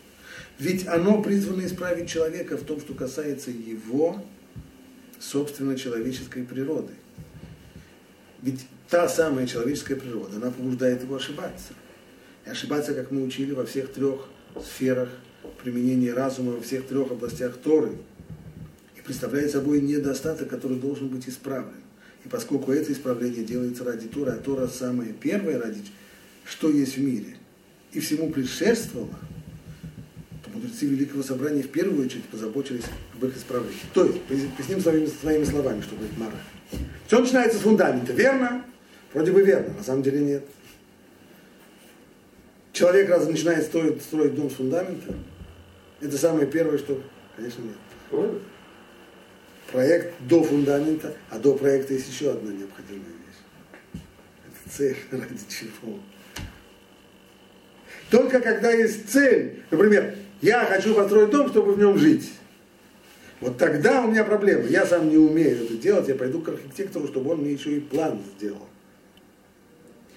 Ведь 0.59 0.87
оно 0.87 1.21
призвано 1.21 1.65
исправить 1.65 2.09
человека 2.09 2.57
в 2.57 2.63
том, 2.63 2.79
что 2.79 2.93
касается 2.93 3.51
его 3.51 4.23
собственно 5.19 5.77
человеческой 5.77 6.43
природы. 6.43 6.93
Ведь 8.41 8.65
та 8.89 9.09
самая 9.09 9.47
человеческая 9.47 9.95
природа, 9.95 10.37
она 10.37 10.51
побуждает 10.51 11.01
его 11.01 11.15
ошибаться. 11.15 11.73
И 12.45 12.49
ошибаться, 12.49 12.93
как 12.93 13.11
мы 13.11 13.23
учили, 13.23 13.53
во 13.53 13.65
всех 13.65 13.91
трех 13.91 14.27
сферах 14.63 15.09
применения 15.63 16.13
разума, 16.13 16.51
во 16.51 16.61
всех 16.61 16.87
трех 16.87 17.11
областях 17.11 17.57
Торы. 17.57 17.93
И 18.95 19.01
представляет 19.01 19.51
собой 19.51 19.81
недостаток, 19.81 20.49
который 20.49 20.77
должен 20.77 21.07
быть 21.07 21.27
исправлен. 21.27 21.84
И 22.25 22.27
поскольку 22.27 22.71
это 22.71 22.91
исправление 22.91 23.43
делается 23.43 23.83
ради 23.83 24.07
Тора, 24.07 24.31
а 24.31 24.37
Тора 24.37 24.67
самое 24.67 25.13
первое 25.13 25.59
ради, 25.59 25.79
что 26.43 26.69
есть 26.69 26.97
в 26.97 27.01
мире, 27.01 27.37
и 27.93 27.99
всему 27.99 28.31
предшествовало, 28.31 29.19
то 30.43 30.49
мудрецы 30.51 30.87
Великого 30.87 31.21
Собрания 31.21 31.61
в 31.61 31.69
первую 31.69 32.03
очередь 32.05 32.25
позаботились 32.25 32.85
об 33.13 33.23
их 33.25 33.37
исправлении. 33.37 33.77
То 33.93 34.05
есть, 34.05 34.19
поясним 34.57 34.81
своими, 34.81 35.05
своими 35.05 35.43
словами, 35.43 35.81
чтобы 35.81 36.01
быть 36.01 36.17
мораль. 36.17 36.33
Все 37.05 37.19
начинается 37.19 37.59
с 37.59 37.61
фундамента, 37.61 38.11
верно? 38.11 38.65
Вроде 39.13 39.31
бы 39.31 39.43
верно, 39.43 39.75
на 39.77 39.83
самом 39.83 40.01
деле 40.01 40.19
нет. 40.19 40.43
Человек 42.73 43.07
раз 43.07 43.27
начинает 43.27 43.65
строить, 43.65 44.01
строить 44.01 44.33
дом 44.35 44.49
с 44.49 44.55
фундамента, 44.55 45.13
это 46.01 46.17
самое 46.17 46.47
первое, 46.47 46.79
что, 46.79 47.01
конечно, 47.37 47.61
нет 47.61 47.75
проект 49.71 50.13
до 50.21 50.43
фундамента, 50.43 51.15
а 51.29 51.39
до 51.39 51.55
проекта 51.55 51.93
есть 51.93 52.09
еще 52.09 52.31
одна 52.31 52.51
необходимая 52.51 53.05
вещь. 53.05 54.01
Это 54.45 54.75
цель, 54.75 54.97
ради 55.11 55.39
чего. 55.49 55.99
Только 58.09 58.39
когда 58.39 58.71
есть 58.71 59.09
цель, 59.09 59.63
например, 59.71 60.15
я 60.41 60.65
хочу 60.65 60.93
построить 60.93 61.31
дом, 61.31 61.49
чтобы 61.49 61.73
в 61.73 61.79
нем 61.79 61.97
жить. 61.97 62.31
Вот 63.41 63.57
тогда 63.57 64.03
у 64.03 64.11
меня 64.11 64.23
проблема. 64.23 64.63
Я 64.63 64.85
сам 64.85 65.09
не 65.09 65.17
умею 65.17 65.65
это 65.65 65.73
делать, 65.75 66.07
я 66.07 66.15
пойду 66.15 66.41
к 66.41 66.49
архитектору, 66.49 67.07
чтобы 67.07 67.31
он 67.31 67.41
мне 67.41 67.53
еще 67.53 67.77
и 67.77 67.79
план 67.79 68.21
сделал. 68.37 68.67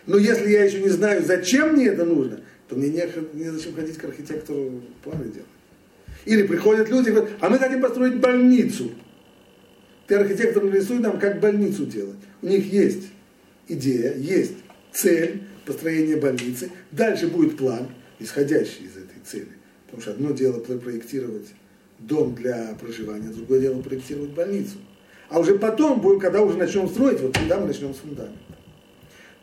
Но 0.07 0.17
если 0.17 0.49
я 0.51 0.65
еще 0.65 0.81
не 0.81 0.89
знаю, 0.89 1.25
зачем 1.25 1.75
мне 1.75 1.89
это 1.89 2.05
нужно, 2.05 2.41
то 2.69 2.77
мне 2.77 2.89
не, 2.89 3.03
не 3.35 3.51
зачем 3.51 3.75
ходить 3.75 3.99
к 3.99 4.05
архитектору 4.05 4.83
планы 5.03 5.25
делать. 5.25 5.49
Или 6.25 6.47
приходят 6.47 6.89
люди 6.89 7.09
и 7.09 7.13
говорят, 7.13 7.31
а 7.41 7.49
мы 7.49 7.59
хотим 7.59 7.81
построить 7.81 8.17
больницу. 8.17 8.91
Ты 10.09 10.15
архитектор 10.15 10.65
нарисуй 10.65 10.99
нам, 11.01 11.21
как 11.21 11.39
больницу 11.39 11.85
делать. 11.85 12.17
У 12.41 12.47
них 12.47 12.73
есть 12.73 13.09
идея, 13.69 14.17
есть 14.17 14.55
цель 14.91 15.43
построения 15.67 16.17
больницы. 16.17 16.71
Дальше 16.91 17.29
будет 17.29 17.59
план, 17.59 17.89
исходящий 18.19 18.87
из 18.87 18.97
этой 18.97 19.21
цели. 19.25 19.53
Потому 19.85 20.03
что 20.03 20.11
одно 20.13 20.31
дело 20.33 20.61
проектировать 20.61 21.49
дом 21.99 22.35
для 22.35 22.75
проживания, 22.81 23.29
другое 23.29 23.61
дело 23.61 23.83
проектировать 23.83 24.31
больницу. 24.31 24.79
А 25.29 25.41
уже 25.41 25.59
потом, 25.59 26.01
будем, 26.01 26.21
когда 26.21 26.41
уже 26.41 26.57
начнем 26.57 26.89
строить, 26.89 27.21
вот 27.21 27.35
тогда 27.35 27.61
мы 27.61 27.67
начнем 27.67 27.93
с 27.93 27.99
фундамента. 27.99 28.39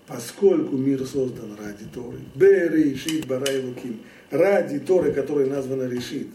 Поскольку 0.08 0.78
мир 0.78 1.06
создан 1.06 1.56
ради 1.60 1.86
Торы, 1.94 2.18
Берешит 2.34 3.28
Барай 3.28 3.62
Луким, 3.62 4.02
ради 4.32 4.80
Торы, 4.80 5.12
которая 5.12 5.46
названа 5.46 5.88
Решит, 5.88 6.28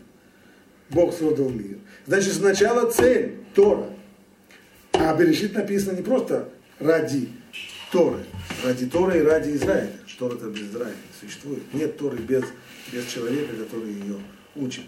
Бог 0.88 1.12
создал 1.14 1.50
мир. 1.50 1.78
Значит, 2.06 2.34
сначала 2.34 2.88
цель 2.90 3.34
Тора– 3.54 3.90
а 5.00 5.16
Берешит 5.16 5.54
написано 5.54 5.96
не 5.96 6.02
просто 6.02 6.48
ради 6.78 7.28
Торы, 7.90 8.20
ради 8.64 8.86
Торы 8.86 9.18
и 9.18 9.22
ради 9.22 9.50
Израиля. 9.56 9.92
Тора-то 10.18 10.50
без 10.50 10.70
Израиля 10.70 10.94
существует. 11.18 11.62
Нет 11.72 11.96
Торы 11.96 12.18
без, 12.18 12.44
без 12.92 13.06
человека, 13.06 13.56
который 13.56 13.90
ее 13.90 14.16
учит. 14.54 14.84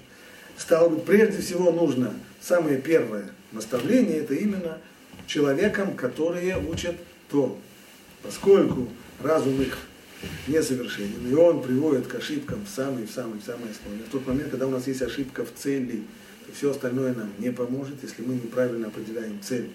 Стало 0.58 0.90
быть, 0.90 1.04
прежде 1.04 1.40
всего 1.40 1.72
нужно, 1.72 2.12
самое 2.40 2.78
первое 2.78 3.30
наставление, 3.50 4.18
это 4.18 4.34
именно 4.34 4.78
человекам, 5.26 5.96
которые 5.96 6.58
учат 6.58 6.96
Тору. 7.30 7.56
Поскольку 8.22 8.88
разум 9.22 9.60
их 9.62 9.78
несовершенен, 10.46 11.30
и 11.30 11.34
он 11.34 11.62
приводит 11.62 12.06
к 12.06 12.14
ошибкам 12.14 12.64
в 12.64 12.68
самый, 12.68 13.06
в 13.06 13.10
самый, 13.10 13.40
в 13.40 13.44
самый 13.44 13.70
основе. 13.70 14.02
В 14.06 14.12
тот 14.12 14.26
момент, 14.26 14.50
когда 14.50 14.66
у 14.66 14.70
нас 14.70 14.86
есть 14.86 15.02
ошибка 15.02 15.44
в 15.44 15.52
цели, 15.54 16.02
то 16.46 16.52
все 16.54 16.70
остальное 16.70 17.14
нам 17.14 17.30
не 17.38 17.50
поможет, 17.50 18.02
если 18.02 18.22
мы 18.22 18.34
неправильно 18.34 18.88
определяем 18.88 19.40
цель 19.42 19.70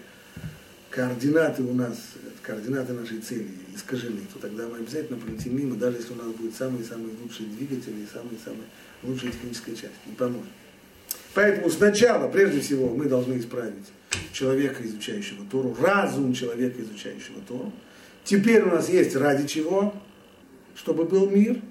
координаты 0.97 1.61
у 1.61 1.75
нас, 1.75 1.95
координаты 2.41 2.93
нашей 2.93 3.19
цели 3.19 3.49
искажены, 3.75 4.21
то 4.33 4.39
тогда 4.39 4.67
мы 4.67 4.77
обязательно 4.77 5.19
пролетим 5.19 5.55
мимо, 5.55 5.75
даже 5.75 5.97
если 5.97 6.13
у 6.13 6.15
нас 6.15 6.27
будет 6.29 6.55
самые-самые 6.55 7.15
лучшие 7.21 7.49
двигатели 7.49 8.01
и 8.01 8.07
самые-самые 8.11 8.63
лучшая 9.03 9.31
техническая 9.31 9.75
часть. 9.75 9.93
Не 10.07 10.15
поможет. 10.15 10.49
Поэтому 11.35 11.69
сначала, 11.69 12.27
прежде 12.27 12.61
всего, 12.61 12.89
мы 12.89 13.05
должны 13.05 13.37
исправить 13.37 13.85
человека, 14.33 14.83
изучающего 14.83 15.45
Тору, 15.51 15.77
разум 15.79 16.33
человека, 16.33 16.81
изучающего 16.81 17.41
Тору. 17.47 17.71
Теперь 18.23 18.63
у 18.63 18.69
нас 18.69 18.89
есть 18.89 19.15
ради 19.15 19.45
чего, 19.45 19.93
чтобы 20.75 21.03
был 21.03 21.29
мир. 21.29 21.61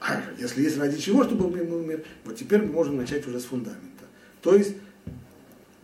А 0.00 0.22
если 0.38 0.62
есть 0.62 0.76
ради 0.76 0.98
чего, 1.00 1.24
чтобы 1.24 1.48
был 1.48 1.82
мир, 1.82 2.04
вот 2.26 2.36
теперь 2.36 2.60
мы 2.60 2.72
можем 2.72 2.98
начать 2.98 3.26
уже 3.26 3.40
с 3.40 3.44
фундамента. 3.44 4.04
То 4.42 4.54
есть 4.54 4.74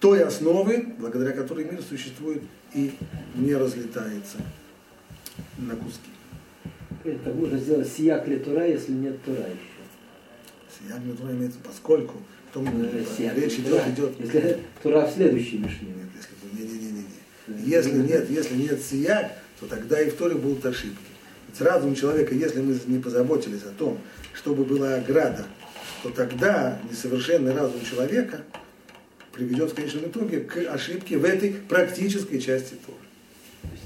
той 0.00 0.24
основы, 0.24 0.94
благодаря 0.98 1.32
которой 1.32 1.64
мир 1.64 1.80
существует 1.82 2.42
и 2.74 2.92
не 3.34 3.54
разлетается 3.54 4.38
на 5.58 5.74
куски. 5.76 6.10
Так 7.24 7.34
можно 7.34 7.58
сделать 7.58 7.88
сияк 7.88 8.26
ли 8.26 8.38
тура, 8.38 8.66
если 8.66 8.92
нет 8.92 9.22
тура 9.22 9.38
еще. 9.38 10.78
Сияк 10.78 11.04
ли 11.04 11.12
тура 11.12 11.32
имеется, 11.32 11.58
поскольку 11.64 12.14
том, 12.52 12.66
э, 12.84 13.04
сияк 13.16 13.36
речь 13.36 13.54
идет, 13.54 13.86
идет. 13.88 14.12
Если 14.18 14.58
тура 14.82 15.06
в 15.06 15.10
следующей 15.12 15.58
мишне. 15.58 15.88
Нет, 15.88 16.08
если, 16.16 16.64
не, 16.64 16.78
не, 16.78 16.78
не, 16.78 17.04
не. 17.48 17.70
Если 17.70 17.98
нет, 17.98 18.30
если 18.30 18.56
нет 18.56 18.82
сияк, 18.82 19.32
то 19.60 19.66
тогда 19.66 20.00
и 20.00 20.10
в 20.10 20.14
Торе 20.14 20.34
будут 20.34 20.64
ошибки. 20.66 20.96
Ведь 21.48 21.60
разум 21.60 21.94
человека, 21.94 22.34
если 22.34 22.60
мы 22.60 22.78
не 22.86 22.98
позаботились 22.98 23.62
о 23.62 23.78
том, 23.78 23.98
чтобы 24.34 24.64
была 24.64 24.96
ограда, 24.96 25.44
то 26.02 26.10
тогда 26.10 26.80
несовершенный 26.90 27.54
разум 27.54 27.80
человека– 27.84 28.42
приведет 29.36 29.70
в 29.70 29.74
конечном 29.74 30.06
итоге 30.06 30.40
к 30.40 30.56
ошибке 30.56 31.18
в 31.18 31.24
этой 31.24 31.50
практической 31.68 32.40
части 32.40 32.74
Торы. 32.86 32.98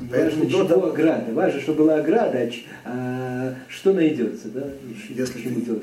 Важно, 0.01 0.49
чего 0.49 0.65
того... 0.65 0.89
ограда. 0.89 1.33
Важно, 1.33 1.61
чтобы 1.61 1.85
была 1.85 1.97
ограда, 1.97 2.51
а 2.85 3.55
что 3.69 3.93
найдется, 3.93 4.49
да? 4.49 4.71
Если, 5.09 5.41
ты, 5.43 5.49
ограда, 5.49 5.81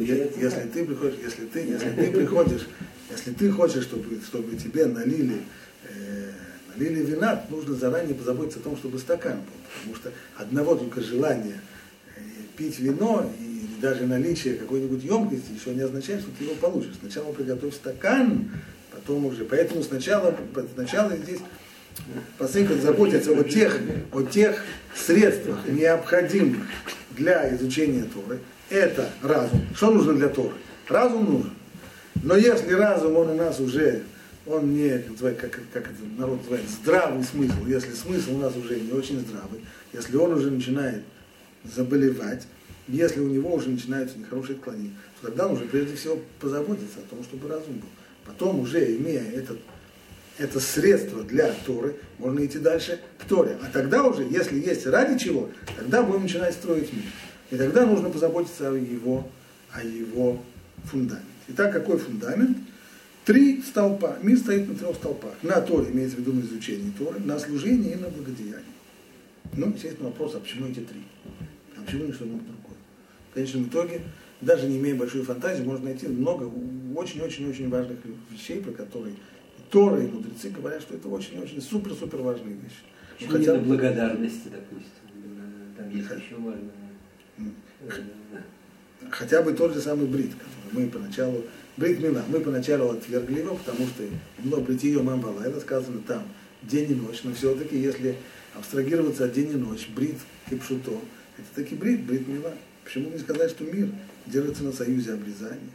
если, 0.00 0.42
если 0.42 0.68
ты 0.68 0.84
приходишь, 0.84 1.18
если 1.22 1.44
ты, 1.46 1.60
если 1.60 1.90
ты 1.90 2.10
приходишь, 2.10 2.68
если 3.10 3.32
ты 3.32 3.50
хочешь, 3.50 3.82
чтобы, 3.82 4.20
чтобы 4.24 4.56
тебе 4.56 4.86
налили, 4.86 5.38
э, 5.84 6.30
налили 6.74 7.04
вина, 7.04 7.44
нужно 7.50 7.74
заранее 7.74 8.14
позаботиться 8.14 8.60
о 8.60 8.62
том, 8.62 8.76
чтобы 8.76 8.98
стакан 8.98 9.38
был. 9.38 9.52
Потому 9.80 9.96
что 9.96 10.12
одного 10.36 10.76
только 10.76 11.00
желания 11.00 11.60
э, 12.16 12.20
пить 12.56 12.78
вино 12.78 13.28
и 13.40 13.80
даже 13.80 14.06
наличие 14.06 14.54
какой-нибудь 14.54 15.02
емкости 15.02 15.52
еще 15.58 15.74
не 15.74 15.82
означает, 15.82 16.20
что 16.20 16.30
ты 16.38 16.44
его 16.44 16.54
получишь. 16.54 16.94
Сначала 17.00 17.32
приготовь 17.32 17.74
стакан, 17.74 18.50
потом 18.98 19.26
уже. 19.26 19.44
Поэтому 19.44 19.82
сначала, 19.82 20.34
сначала 20.74 21.16
здесь 21.16 21.40
Посылка 22.38 22.74
заботится 22.74 23.32
о 23.32 23.42
тех, 23.42 23.78
о 24.12 24.22
тех 24.22 24.62
средствах, 24.94 25.66
необходимых 25.68 26.66
для 27.16 27.54
изучения 27.54 28.04
Торы. 28.04 28.38
Это 28.70 29.10
разум. 29.22 29.66
Что 29.74 29.90
нужно 29.90 30.14
для 30.14 30.28
Торы? 30.28 30.54
Разум 30.88 31.24
нужен. 31.24 31.50
Но 32.22 32.36
если 32.36 32.72
разум, 32.72 33.16
он 33.16 33.30
у 33.30 33.34
нас 33.34 33.60
уже, 33.60 34.02
он 34.46 34.74
не, 34.74 34.98
как, 34.98 35.50
как 35.72 35.84
это 35.84 36.02
народ 36.16 36.38
называет, 36.38 36.68
здравый 36.68 37.24
смысл, 37.24 37.66
если 37.66 37.92
смысл 37.92 38.36
у 38.36 38.38
нас 38.38 38.56
уже 38.56 38.80
не 38.80 38.92
очень 38.92 39.20
здравый, 39.20 39.60
если 39.92 40.16
он 40.16 40.32
уже 40.32 40.50
начинает 40.50 41.02
заболевать, 41.64 42.46
если 42.88 43.20
у 43.20 43.28
него 43.28 43.52
уже 43.54 43.68
начинаются 43.68 44.18
нехорошие 44.18 44.56
отклонения, 44.56 44.92
то 45.20 45.28
тогда 45.28 45.48
нужно 45.48 45.66
прежде 45.66 45.94
всего 45.96 46.18
позаботиться 46.40 46.98
о 46.98 47.10
том, 47.14 47.22
чтобы 47.22 47.48
разум 47.48 47.74
был. 47.74 47.88
Потом, 48.28 48.60
уже 48.60 48.94
имея 48.96 49.22
этот, 49.22 49.58
это 50.36 50.60
средство 50.60 51.24
для 51.24 51.50
Торы, 51.66 51.96
можно 52.18 52.44
идти 52.44 52.58
дальше 52.58 53.00
к 53.18 53.24
Торе. 53.24 53.56
А 53.62 53.70
тогда 53.72 54.04
уже, 54.04 54.22
если 54.22 54.60
есть 54.60 54.86
ради 54.86 55.18
чего, 55.18 55.48
тогда 55.76 56.02
будем 56.02 56.22
начинать 56.22 56.52
строить 56.52 56.92
мир. 56.92 57.04
И 57.50 57.56
тогда 57.56 57.86
нужно 57.86 58.10
позаботиться 58.10 58.70
о 58.70 58.74
его, 58.74 59.26
о 59.72 59.82
его 59.82 60.40
фундаменте. 60.84 61.26
Итак, 61.48 61.72
какой 61.72 61.96
фундамент? 61.96 62.58
Три 63.24 63.62
столпа. 63.62 64.18
Мир 64.22 64.38
стоит 64.38 64.68
на 64.68 64.74
трех 64.74 64.96
столпах. 64.96 65.32
На 65.42 65.60
Торе, 65.62 65.90
имеется 65.90 66.16
в 66.16 66.20
виду 66.20 66.34
на 66.34 66.40
изучении 66.40 66.92
Торы, 66.98 67.20
на 67.20 67.38
служении 67.38 67.92
и 67.92 67.96
на 67.96 68.08
благодеянии. 68.08 68.64
Ну, 69.54 69.72
естественно, 69.72 70.10
вопрос, 70.10 70.34
а 70.34 70.40
почему 70.40 70.66
эти 70.66 70.80
три? 70.80 71.02
А 71.76 71.82
почему 71.84 72.04
не 72.04 72.12
что-нибудь 72.12 72.46
другое? 72.46 72.76
В 73.30 73.34
конечном 73.34 73.64
итоге, 73.64 74.02
даже 74.40 74.66
не 74.66 74.78
имея 74.78 74.94
большой 74.94 75.22
фантазии, 75.22 75.62
можно 75.62 75.86
найти 75.86 76.06
много 76.06 76.50
очень-очень-очень 76.94 77.68
важных 77.68 77.98
вещей, 78.30 78.60
про 78.60 78.72
которые 78.72 79.14
Торы 79.70 80.04
и 80.04 80.06
мудрецы 80.06 80.50
говорят, 80.50 80.80
что 80.80 80.94
это 80.94 81.08
очень-очень 81.08 81.60
супер-супер 81.60 82.18
важные 82.18 82.54
вещи. 82.54 82.76
Почему 83.18 83.32
Хотя... 83.32 83.52
не 83.52 83.58
на 83.58 83.64
благодарности, 83.64 84.48
допустим? 84.48 84.88
Там 85.76 85.90
есть 85.90 86.08
еще 86.08 86.36
важные. 86.36 87.52
Хотя 89.10 89.42
бы 89.42 89.52
тот 89.52 89.74
же 89.74 89.80
самый 89.80 90.06
брит, 90.06 90.32
который 90.34 90.84
мы 90.84 90.90
поначалу, 90.90 91.44
брит 91.76 92.00
мина, 92.00 92.24
мы 92.28 92.40
поначалу 92.40 92.90
отвергли 92.90 93.40
его, 93.40 93.54
потому 93.54 93.86
что 93.86 94.04
но 94.42 94.60
прийти 94.60 94.88
ее 94.88 95.02
мамбала, 95.02 95.42
это 95.42 95.60
сказано 95.60 96.00
там 96.06 96.24
день 96.62 96.90
и 96.92 96.94
ночь, 96.94 97.20
но 97.22 97.32
все-таки 97.32 97.78
если 97.78 98.16
абстрагироваться 98.54 99.26
от 99.26 99.32
день 99.32 99.52
и 99.52 99.56
ночь, 99.56 99.88
брит 99.94 100.16
и 100.50 100.56
пшуто, 100.56 100.98
это 101.36 101.46
таки 101.54 101.74
брит, 101.74 102.04
брит 102.04 102.26
мила. 102.26 102.52
Почему 102.84 103.10
не 103.10 103.18
сказать, 103.18 103.50
что 103.50 103.64
мир 103.64 103.88
держится 104.28 104.64
на 104.64 104.72
союзе 104.72 105.14
обрезания? 105.14 105.72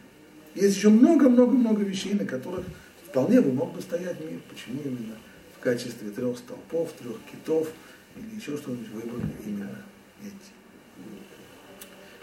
Есть 0.56 0.78
еще 0.78 0.90
много-много-много 0.90 1.84
вещей, 1.84 2.14
на 2.14 2.26
которых 2.26 2.66
вполне 3.08 3.42
бы 3.42 3.52
мог 3.52 3.74
бы 3.74 3.82
стоять 3.82 4.20
мир. 4.20 4.40
Почему 4.50 4.82
именно 4.84 5.16
в 5.58 5.64
качестве 5.64 6.10
трех 6.12 6.38
столпов, 6.38 6.92
трех 6.94 7.18
китов 7.32 7.70
или 8.16 8.40
еще 8.40 8.58
что-нибудь 8.58 8.90
выбрали 8.90 9.32
именно 9.46 9.84
эти? 10.22 10.34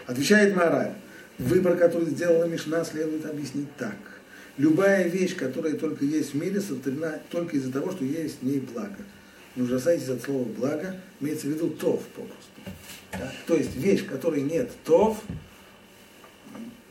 Отвечает 0.07 0.55
мораль. 0.55 0.93
Выбор, 1.37 1.77
который 1.77 2.09
сделала 2.09 2.45
Мишна, 2.45 2.83
следует 2.83 3.25
объяснить 3.25 3.75
так. 3.77 3.97
Любая 4.57 5.07
вещь, 5.07 5.35
которая 5.35 5.73
только 5.73 6.05
есть 6.05 6.33
в 6.33 6.37
мире, 6.37 6.61
сотворена 6.61 7.19
только 7.29 7.57
из-за 7.57 7.71
того, 7.71 7.91
что 7.91 8.03
есть 8.05 8.41
в 8.41 8.45
ней 8.45 8.59
благо. 8.59 8.97
Не 9.55 9.63
ужасайтесь 9.63 10.09
от 10.09 10.21
слова 10.21 10.43
благо, 10.43 10.97
имеется 11.19 11.47
в 11.47 11.51
виду 11.51 11.69
тов 11.69 12.03
попросту. 12.15 12.61
Да? 13.13 13.31
То 13.47 13.55
есть 13.55 13.75
вещь, 13.75 14.05
которой 14.05 14.41
нет 14.41 14.71
тов, 14.85 15.21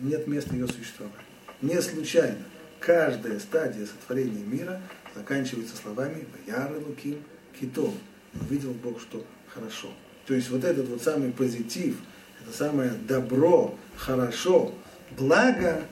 нет 0.00 0.26
места 0.26 0.54
ее 0.54 0.66
существования. 0.66 1.24
Не 1.62 1.80
случайно. 1.80 2.44
Каждая 2.78 3.38
стадия 3.38 3.86
сотворения 3.86 4.42
мира 4.42 4.80
заканчивается 5.14 5.76
словами 5.76 6.26
«Ваяры 6.46 6.78
луким 6.78 7.18
китов». 7.58 7.92
Увидел 8.40 8.72
Бог, 8.72 9.00
что 9.00 9.24
хорошо. 9.48 9.88
То 10.26 10.34
есть 10.34 10.48
вот 10.50 10.64
этот 10.64 10.88
вот 10.88 11.02
самый 11.02 11.32
позитив– 11.32 11.96
это 12.42 12.56
самое 12.56 12.92
добро, 13.06 13.76
хорошо, 13.96 14.72
благо, 15.18 15.82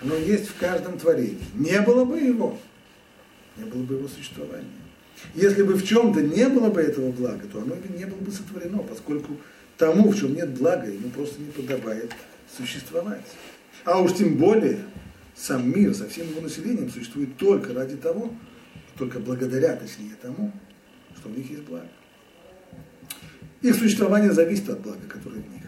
оно 0.00 0.16
есть 0.16 0.48
в 0.48 0.58
каждом 0.58 0.98
творении. 0.98 1.44
Не 1.54 1.80
было 1.80 2.04
бы 2.04 2.18
его, 2.18 2.58
не 3.56 3.64
было 3.64 3.82
бы 3.82 3.94
его 3.96 4.08
существования. 4.08 4.66
Если 5.34 5.62
бы 5.62 5.74
в 5.74 5.86
чем-то 5.86 6.20
не 6.20 6.48
было 6.48 6.70
бы 6.70 6.80
этого 6.80 7.12
блага, 7.12 7.46
то 7.46 7.60
оно 7.60 7.76
не 7.96 8.04
было 8.06 8.18
бы 8.18 8.32
сотворено, 8.32 8.78
поскольку 8.78 9.36
тому, 9.78 10.10
в 10.10 10.18
чем 10.18 10.34
нет 10.34 10.50
блага, 10.58 10.90
ему 10.90 11.10
просто 11.10 11.40
не 11.40 11.50
подобает 11.50 12.12
существовать. 12.56 13.24
А 13.84 14.00
уж 14.00 14.14
тем 14.14 14.36
более 14.36 14.78
сам 15.34 15.70
мир 15.70 15.94
со 15.94 16.08
всем 16.08 16.28
его 16.28 16.40
населением 16.40 16.90
существует 16.90 17.36
только 17.36 17.74
ради 17.74 17.96
того, 17.96 18.32
только 18.96 19.18
благодаря, 19.18 19.76
точнее, 19.76 20.14
тому, 20.20 20.52
что 21.16 21.28
в 21.28 21.36
них 21.36 21.50
есть 21.50 21.62
благо. 21.64 21.88
Их 23.62 23.74
существование 23.76 24.32
зависит 24.32 24.68
от 24.68 24.80
блага, 24.80 25.06
которое 25.08 25.40
в 25.40 25.50
них. 25.50 25.62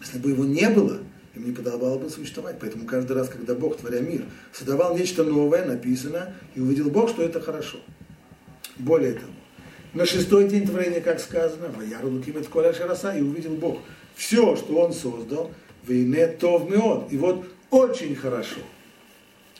Если 0.00 0.18
бы 0.18 0.30
его 0.30 0.44
не 0.44 0.68
было, 0.68 1.00
им 1.34 1.46
не 1.46 1.52
подобало 1.52 1.98
бы 1.98 2.10
существовать. 2.10 2.56
Поэтому 2.60 2.86
каждый 2.86 3.16
раз, 3.16 3.28
когда 3.28 3.54
Бог, 3.54 3.76
творя 3.76 4.00
мир, 4.00 4.24
создавал 4.52 4.96
нечто 4.96 5.22
новое, 5.24 5.64
написано, 5.64 6.34
и 6.54 6.60
увидел 6.60 6.90
Бог, 6.90 7.10
что 7.10 7.22
это 7.22 7.40
хорошо. 7.40 7.78
Более 8.78 9.12
того, 9.12 9.32
на 9.94 10.06
шестой 10.06 10.48
день 10.48 10.66
творения, 10.66 11.00
как 11.00 11.20
сказано, 11.20 11.68
«Ваяру 11.68 12.10
лукимет 12.10 12.48
коля 12.48 12.72
шараса», 12.72 13.14
и 13.14 13.20
увидел 13.20 13.54
Бог 13.54 13.80
все, 14.14 14.56
что 14.56 14.74
Он 14.76 14.92
создал, 14.92 15.50
«Вейне 15.86 16.28
тов 16.28 16.68
меот», 16.68 17.12
и 17.12 17.16
вот 17.16 17.46
очень 17.70 18.14
хорошо. 18.14 18.60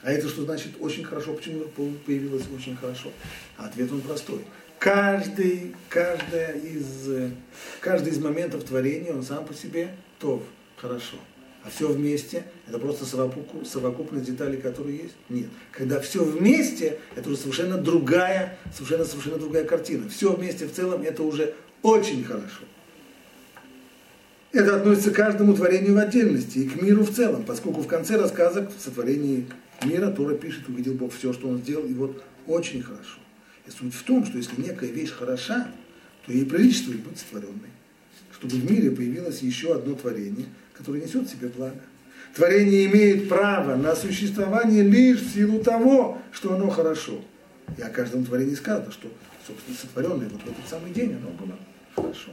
А 0.02 0.10
это 0.10 0.28
что 0.28 0.42
значит 0.42 0.72
очень 0.80 1.04
хорошо? 1.04 1.34
Почему 1.34 1.64
появилось 2.06 2.44
очень 2.54 2.76
хорошо? 2.76 3.10
Ответ 3.56 3.90
он 3.92 4.00
простой 4.00 4.44
каждый, 4.82 5.76
каждая 5.88 6.58
из, 6.58 7.08
каждый 7.80 8.12
из 8.12 8.18
моментов 8.18 8.64
творения, 8.64 9.12
он 9.12 9.22
сам 9.22 9.44
по 9.44 9.54
себе 9.54 9.94
тов, 10.18 10.42
хорошо. 10.76 11.16
А 11.62 11.70
все 11.70 11.86
вместе, 11.86 12.42
это 12.66 12.80
просто 12.80 13.04
совокупность 13.04 14.26
деталей, 14.26 14.60
которые 14.60 14.98
есть? 14.98 15.14
Нет. 15.28 15.46
Когда 15.70 16.00
все 16.00 16.24
вместе, 16.24 16.98
это 17.14 17.28
уже 17.28 17.38
совершенно 17.38 17.78
другая, 17.78 18.58
совершенно, 18.74 19.04
совершенно 19.04 19.38
другая 19.38 19.64
картина. 19.64 20.08
Все 20.08 20.32
вместе 20.32 20.66
в 20.66 20.72
целом, 20.72 21.02
это 21.02 21.22
уже 21.22 21.54
очень 21.82 22.24
хорошо. 22.24 22.64
Это 24.52 24.76
относится 24.76 25.10
к 25.10 25.16
каждому 25.16 25.54
творению 25.54 25.94
в 25.94 25.98
отдельности 25.98 26.58
и 26.58 26.68
к 26.68 26.80
миру 26.80 27.04
в 27.04 27.14
целом, 27.14 27.42
поскольку 27.42 27.80
в 27.80 27.86
конце 27.86 28.16
рассказа 28.16 28.68
в 28.68 28.82
сотворении 28.82 29.46
мира 29.82 30.10
Тора 30.10 30.34
пишет, 30.34 30.68
увидел 30.68 30.92
Бог 30.92 31.14
все, 31.14 31.32
что 31.32 31.48
он 31.48 31.58
сделал, 31.58 31.86
и 31.86 31.94
вот 31.94 32.22
очень 32.46 32.82
хорошо. 32.82 33.18
И 33.66 33.70
суть 33.70 33.94
в 33.94 34.02
том, 34.02 34.26
что 34.26 34.36
если 34.36 34.60
некая 34.60 34.90
вещь 34.90 35.10
хороша, 35.10 35.68
то 36.26 36.32
ей 36.32 36.44
приличествует 36.44 37.00
быть 37.00 37.18
сотворенной. 37.18 37.70
Чтобы 38.32 38.56
в 38.56 38.70
мире 38.70 38.90
появилось 38.90 39.40
еще 39.40 39.74
одно 39.74 39.94
творение, 39.94 40.46
которое 40.74 41.00
несет 41.00 41.26
в 41.26 41.30
себе 41.30 41.48
благо. 41.48 41.80
Творение 42.34 42.86
имеет 42.86 43.30
право 43.30 43.76
на 43.76 43.96
существование 43.96 44.82
лишь 44.82 45.20
в 45.20 45.32
силу 45.32 45.62
того, 45.62 46.18
что 46.30 46.54
оно 46.54 46.68
хорошо. 46.68 47.24
И 47.78 47.80
о 47.80 47.88
каждом 47.88 48.26
творении 48.26 48.54
сказано, 48.54 48.92
что, 48.92 49.08
собственно, 49.46 49.78
сотворенное 49.78 50.28
вот 50.28 50.42
в 50.42 50.46
этот 50.46 50.68
самый 50.68 50.92
день 50.92 51.14
оно 51.14 51.30
было 51.30 51.56
хорошо. 51.96 52.32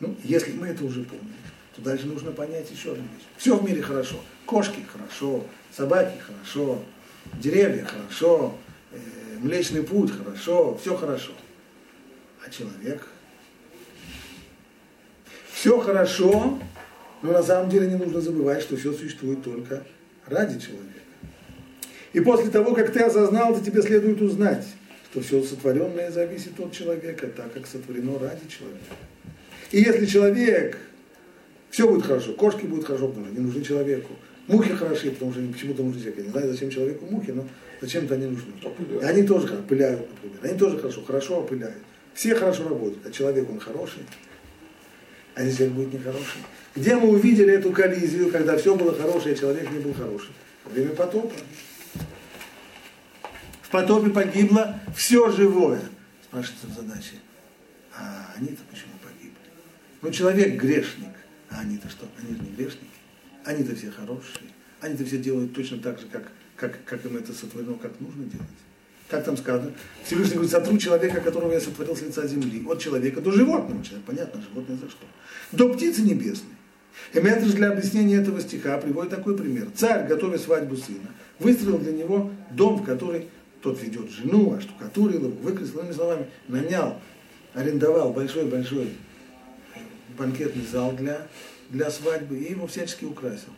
Ну, 0.00 0.14
если 0.22 0.52
мы 0.52 0.68
это 0.68 0.84
уже 0.84 1.02
помним, 1.02 1.34
то 1.74 1.82
дальше 1.82 2.06
нужно 2.06 2.32
понять 2.32 2.70
еще 2.70 2.92
одну 2.92 3.04
вещь. 3.04 3.26
Все 3.36 3.56
в 3.56 3.64
мире 3.64 3.82
хорошо. 3.82 4.16
Кошки 4.46 4.84
хорошо, 4.90 5.44
собаки 5.76 6.18
хорошо, 6.18 6.82
деревья 7.34 7.84
хорошо, 7.84 8.54
э, 8.92 8.98
Млечный 9.40 9.82
Путь 9.82 10.12
хорошо, 10.12 10.76
все 10.80 10.96
хорошо. 10.96 11.32
А 12.44 12.50
человек? 12.50 13.06
Все 15.52 15.78
хорошо, 15.80 16.58
но 17.22 17.32
на 17.32 17.42
самом 17.42 17.68
деле 17.68 17.88
не 17.88 17.96
нужно 17.96 18.20
забывать, 18.20 18.62
что 18.62 18.76
все 18.76 18.92
существует 18.92 19.42
только 19.42 19.82
ради 20.26 20.60
человека. 20.60 21.00
И 22.12 22.20
после 22.20 22.50
того, 22.50 22.74
как 22.74 22.92
ты 22.92 23.00
осознал, 23.00 23.54
то 23.54 23.64
тебе 23.64 23.82
следует 23.82 24.20
узнать, 24.22 24.64
что 25.10 25.20
все 25.20 25.42
сотворенное 25.42 26.10
зависит 26.10 26.58
от 26.60 26.72
человека, 26.72 27.26
так 27.26 27.52
как 27.52 27.66
сотворено 27.66 28.18
ради 28.18 28.48
человека. 28.48 28.94
И 29.70 29.80
если 29.80 30.06
человек, 30.06 30.78
все 31.70 31.88
будет 31.88 32.06
хорошо, 32.06 32.32
кошки 32.32 32.64
будут 32.64 32.86
хорошо, 32.86 33.08
потому 33.08 33.26
что 33.26 33.34
они 33.34 33.44
нужны 33.44 33.62
человеку, 33.62 34.14
мухи 34.46 34.70
хороши, 34.74 35.10
потому 35.10 35.32
что 35.32 35.42
почему-то 35.52 35.82
нужны 35.82 36.00
человеку. 36.00 36.20
Я 36.20 36.26
не 36.26 36.32
знаю, 36.32 36.52
зачем 36.52 36.70
человеку 36.70 37.06
мухи, 37.06 37.30
но 37.30 37.46
Зачем-то 37.80 38.14
они 38.14 38.26
нужны. 38.26 38.52
И 39.00 39.04
они 39.04 39.22
тоже 39.22 39.54
опыляют, 39.56 40.00
например. 40.10 40.38
Они 40.42 40.58
тоже 40.58 40.78
хорошо, 40.78 41.02
хорошо 41.04 41.40
опыляют. 41.40 41.78
Все 42.14 42.34
хорошо 42.34 42.68
работают, 42.68 43.06
а 43.06 43.12
человек 43.12 43.48
он 43.48 43.60
хороший, 43.60 44.02
а 45.36 45.44
если 45.44 45.68
он 45.68 45.74
будет 45.74 45.92
нехороший. 45.92 46.40
Где 46.74 46.96
мы 46.96 47.10
увидели 47.10 47.52
эту 47.52 47.70
коллизию, 47.70 48.32
когда 48.32 48.58
все 48.58 48.74
было 48.74 48.92
хорошее, 48.92 49.36
а 49.36 49.38
человек 49.38 49.70
не 49.70 49.78
был 49.78 49.94
хороший? 49.94 50.30
Во 50.64 50.72
время 50.72 50.90
потопа. 50.90 51.32
В 53.62 53.70
потопе 53.70 54.10
погибло 54.10 54.80
все 54.96 55.30
живое. 55.30 55.80
Спрашивается 56.24 56.66
в 56.66 56.74
задаче. 56.74 57.14
А 57.96 58.34
они-то 58.36 58.62
почему 58.68 58.92
Ну, 60.02 60.10
человек 60.10 60.60
грешник. 60.60 61.14
А 61.50 61.60
они-то 61.60 61.88
что? 61.88 62.06
Они 62.18 62.36
же 62.36 62.42
не 62.42 62.50
грешники. 62.50 62.86
Они-то 63.44 63.74
все 63.74 63.90
хорошие. 63.90 64.50
Они-то 64.80 65.04
все 65.04 65.18
делают 65.18 65.54
точно 65.54 65.78
так 65.78 65.98
же, 65.98 66.06
как 66.06 66.30
как, 66.58 66.84
как 66.84 67.04
им 67.06 67.16
это 67.16 67.32
сотворено, 67.32 67.74
как 67.74 67.92
нужно 68.00 68.24
делать. 68.24 68.46
Как 69.08 69.24
там 69.24 69.36
сказано? 69.36 69.72
Всевышний 70.04 70.34
говорит, 70.34 70.50
сотру 70.50 70.76
человека, 70.76 71.20
которого 71.20 71.52
я 71.52 71.60
сотворил 71.60 71.96
с 71.96 72.02
лица 72.02 72.26
земли. 72.26 72.62
От 72.68 72.80
человека 72.80 73.20
до 73.22 73.30
животного. 73.30 73.82
Человек, 73.82 74.04
понятно, 74.04 74.42
животное 74.42 74.76
за 74.76 74.90
что. 74.90 75.06
До 75.52 75.72
птицы 75.72 76.02
небесной. 76.02 76.52
Эметриш 77.14 77.52
для 77.52 77.70
объяснения 77.70 78.16
этого 78.16 78.40
стиха 78.40 78.76
приводит 78.78 79.10
такой 79.10 79.36
пример. 79.36 79.68
Царь, 79.74 80.06
готовя 80.06 80.36
свадьбу 80.36 80.76
сына, 80.76 81.08
выстроил 81.38 81.78
для 81.78 81.92
него 81.92 82.32
дом, 82.50 82.82
в 82.82 82.84
который 82.84 83.28
тот 83.62 83.80
ведет 83.82 84.10
жену, 84.10 84.52
оштукатурил 84.52 85.26
его, 85.26 85.30
выкрасил, 85.30 85.92
словами, 85.94 86.26
нанял, 86.48 87.00
арендовал 87.54 88.12
большой-большой 88.12 88.92
банкетный 90.18 90.66
зал 90.66 90.92
для, 90.92 91.28
для 91.70 91.90
свадьбы 91.90 92.38
и 92.38 92.50
его 92.50 92.66
всячески 92.66 93.04
украсил. 93.04 93.52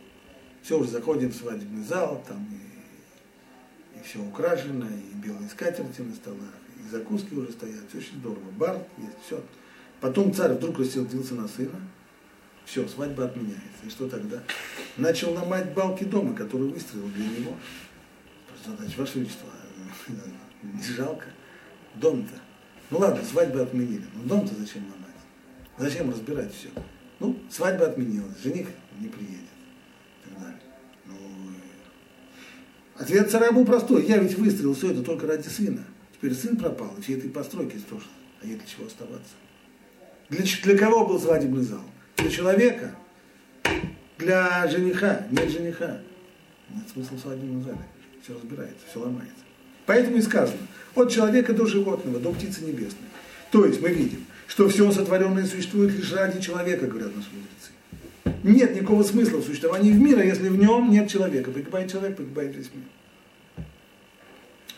Все, 0.61 0.79
уже 0.79 0.89
заходим 0.89 1.29
в 1.29 1.35
свадебный 1.35 1.83
зал, 1.83 2.23
там 2.27 2.47
и, 2.51 3.99
и 3.99 4.03
все 4.03 4.19
украшено, 4.19 4.85
и 4.85 5.15
белые 5.15 5.49
скатерти 5.49 6.01
на 6.01 6.13
столах, 6.13 6.53
и 6.77 6.89
закуски 6.89 7.33
уже 7.33 7.51
стоят, 7.51 7.89
все 7.89 7.97
очень 7.97 8.19
здорово. 8.19 8.51
Бар 8.57 8.77
есть, 8.97 9.17
все. 9.25 9.43
Потом 9.99 10.33
царь 10.33 10.53
вдруг 10.53 10.79
рассердился 10.79 11.33
на 11.35 11.47
сына, 11.47 11.79
все, 12.65 12.87
свадьба 12.87 13.25
отменяется. 13.25 13.85
И 13.85 13.89
что 13.89 14.07
тогда? 14.07 14.41
Начал 14.97 15.33
ломать 15.33 15.73
балки 15.73 16.03
дома, 16.03 16.35
который 16.35 16.67
выстроил 16.67 17.07
для 17.09 17.25
него. 17.25 17.55
Задача, 18.65 18.93
Ваше 18.99 19.19
Величество, 19.19 19.49
не 20.63 20.83
жалко. 20.83 21.25
Дом-то. 21.95 22.39
Ну 22.91 22.99
ладно, 22.99 23.23
свадьбу 23.23 23.59
отменили. 23.59 24.05
Но 24.13 24.23
дом-то 24.23 24.53
зачем 24.55 24.83
ломать? 24.83 25.00
Зачем 25.81 26.11
разбирать 26.11 26.53
все? 26.53 26.69
Ну, 27.19 27.39
свадьба 27.49 27.87
отменилась, 27.87 28.39
жених 28.43 28.67
не 28.99 29.07
приедет. 29.07 29.39
И 30.23 30.29
так 30.29 30.39
далее. 30.39 30.59
Ну, 31.07 31.15
ответ 32.97 33.31
царя 33.31 33.51
был 33.51 33.65
простой. 33.65 34.05
Я 34.05 34.19
ведь 34.19 34.37
выстрелил 34.37 34.75
все 34.75 34.91
это 34.91 35.01
только 35.01 35.25
ради 35.25 35.47
сына. 35.47 35.83
Теперь 36.13 36.35
сын 36.35 36.55
пропал, 36.55 36.93
и 36.97 37.01
все 37.01 37.17
этой 37.17 37.31
постройки 37.31 37.77
тоже. 37.89 38.05
А 38.43 38.45
ей 38.45 38.57
для 38.57 38.67
чего 38.67 38.85
оставаться? 38.85 39.33
Для, 40.29 40.43
для 40.63 40.77
кого 40.77 41.07
был 41.07 41.19
свадебный 41.19 41.63
зал? 41.63 41.81
Для 42.17 42.29
человека? 42.29 42.95
Для 44.19 44.67
жениха? 44.67 45.25
Нет 45.31 45.49
жениха. 45.49 45.99
Нет 46.69 46.87
смысла 46.93 47.15
в 47.15 47.19
свадебном 47.21 47.63
зале. 47.63 47.81
Все 48.21 48.35
разбирается, 48.35 48.85
все 48.87 48.99
ломается. 48.99 49.43
Поэтому 49.87 50.17
и 50.17 50.21
сказано, 50.21 50.59
от 50.93 51.11
человека 51.11 51.53
до 51.53 51.65
животного, 51.65 52.19
до 52.19 52.31
птицы 52.31 52.63
небесной. 52.63 53.09
То 53.51 53.65
есть 53.65 53.81
мы 53.81 53.89
видим, 53.89 54.25
что 54.51 54.67
все 54.67 54.91
сотворенное 54.91 55.45
существует 55.45 55.93
лишь 55.95 56.11
ради 56.11 56.41
человека, 56.41 56.85
говорят 56.85 57.15
наши 57.15 57.29
мудрецы. 57.31 58.43
Нет 58.43 58.75
никакого 58.75 59.01
смысла 59.01 59.37
в 59.37 59.45
существовании 59.45 59.93
в 59.93 60.01
мира, 60.01 60.21
если 60.21 60.49
в 60.49 60.57
нем 60.57 60.91
нет 60.91 61.09
человека. 61.09 61.51
Погибает 61.51 61.89
человек, 61.89 62.17
погибает 62.17 62.53
весь 62.53 62.69
мир. 62.73 63.65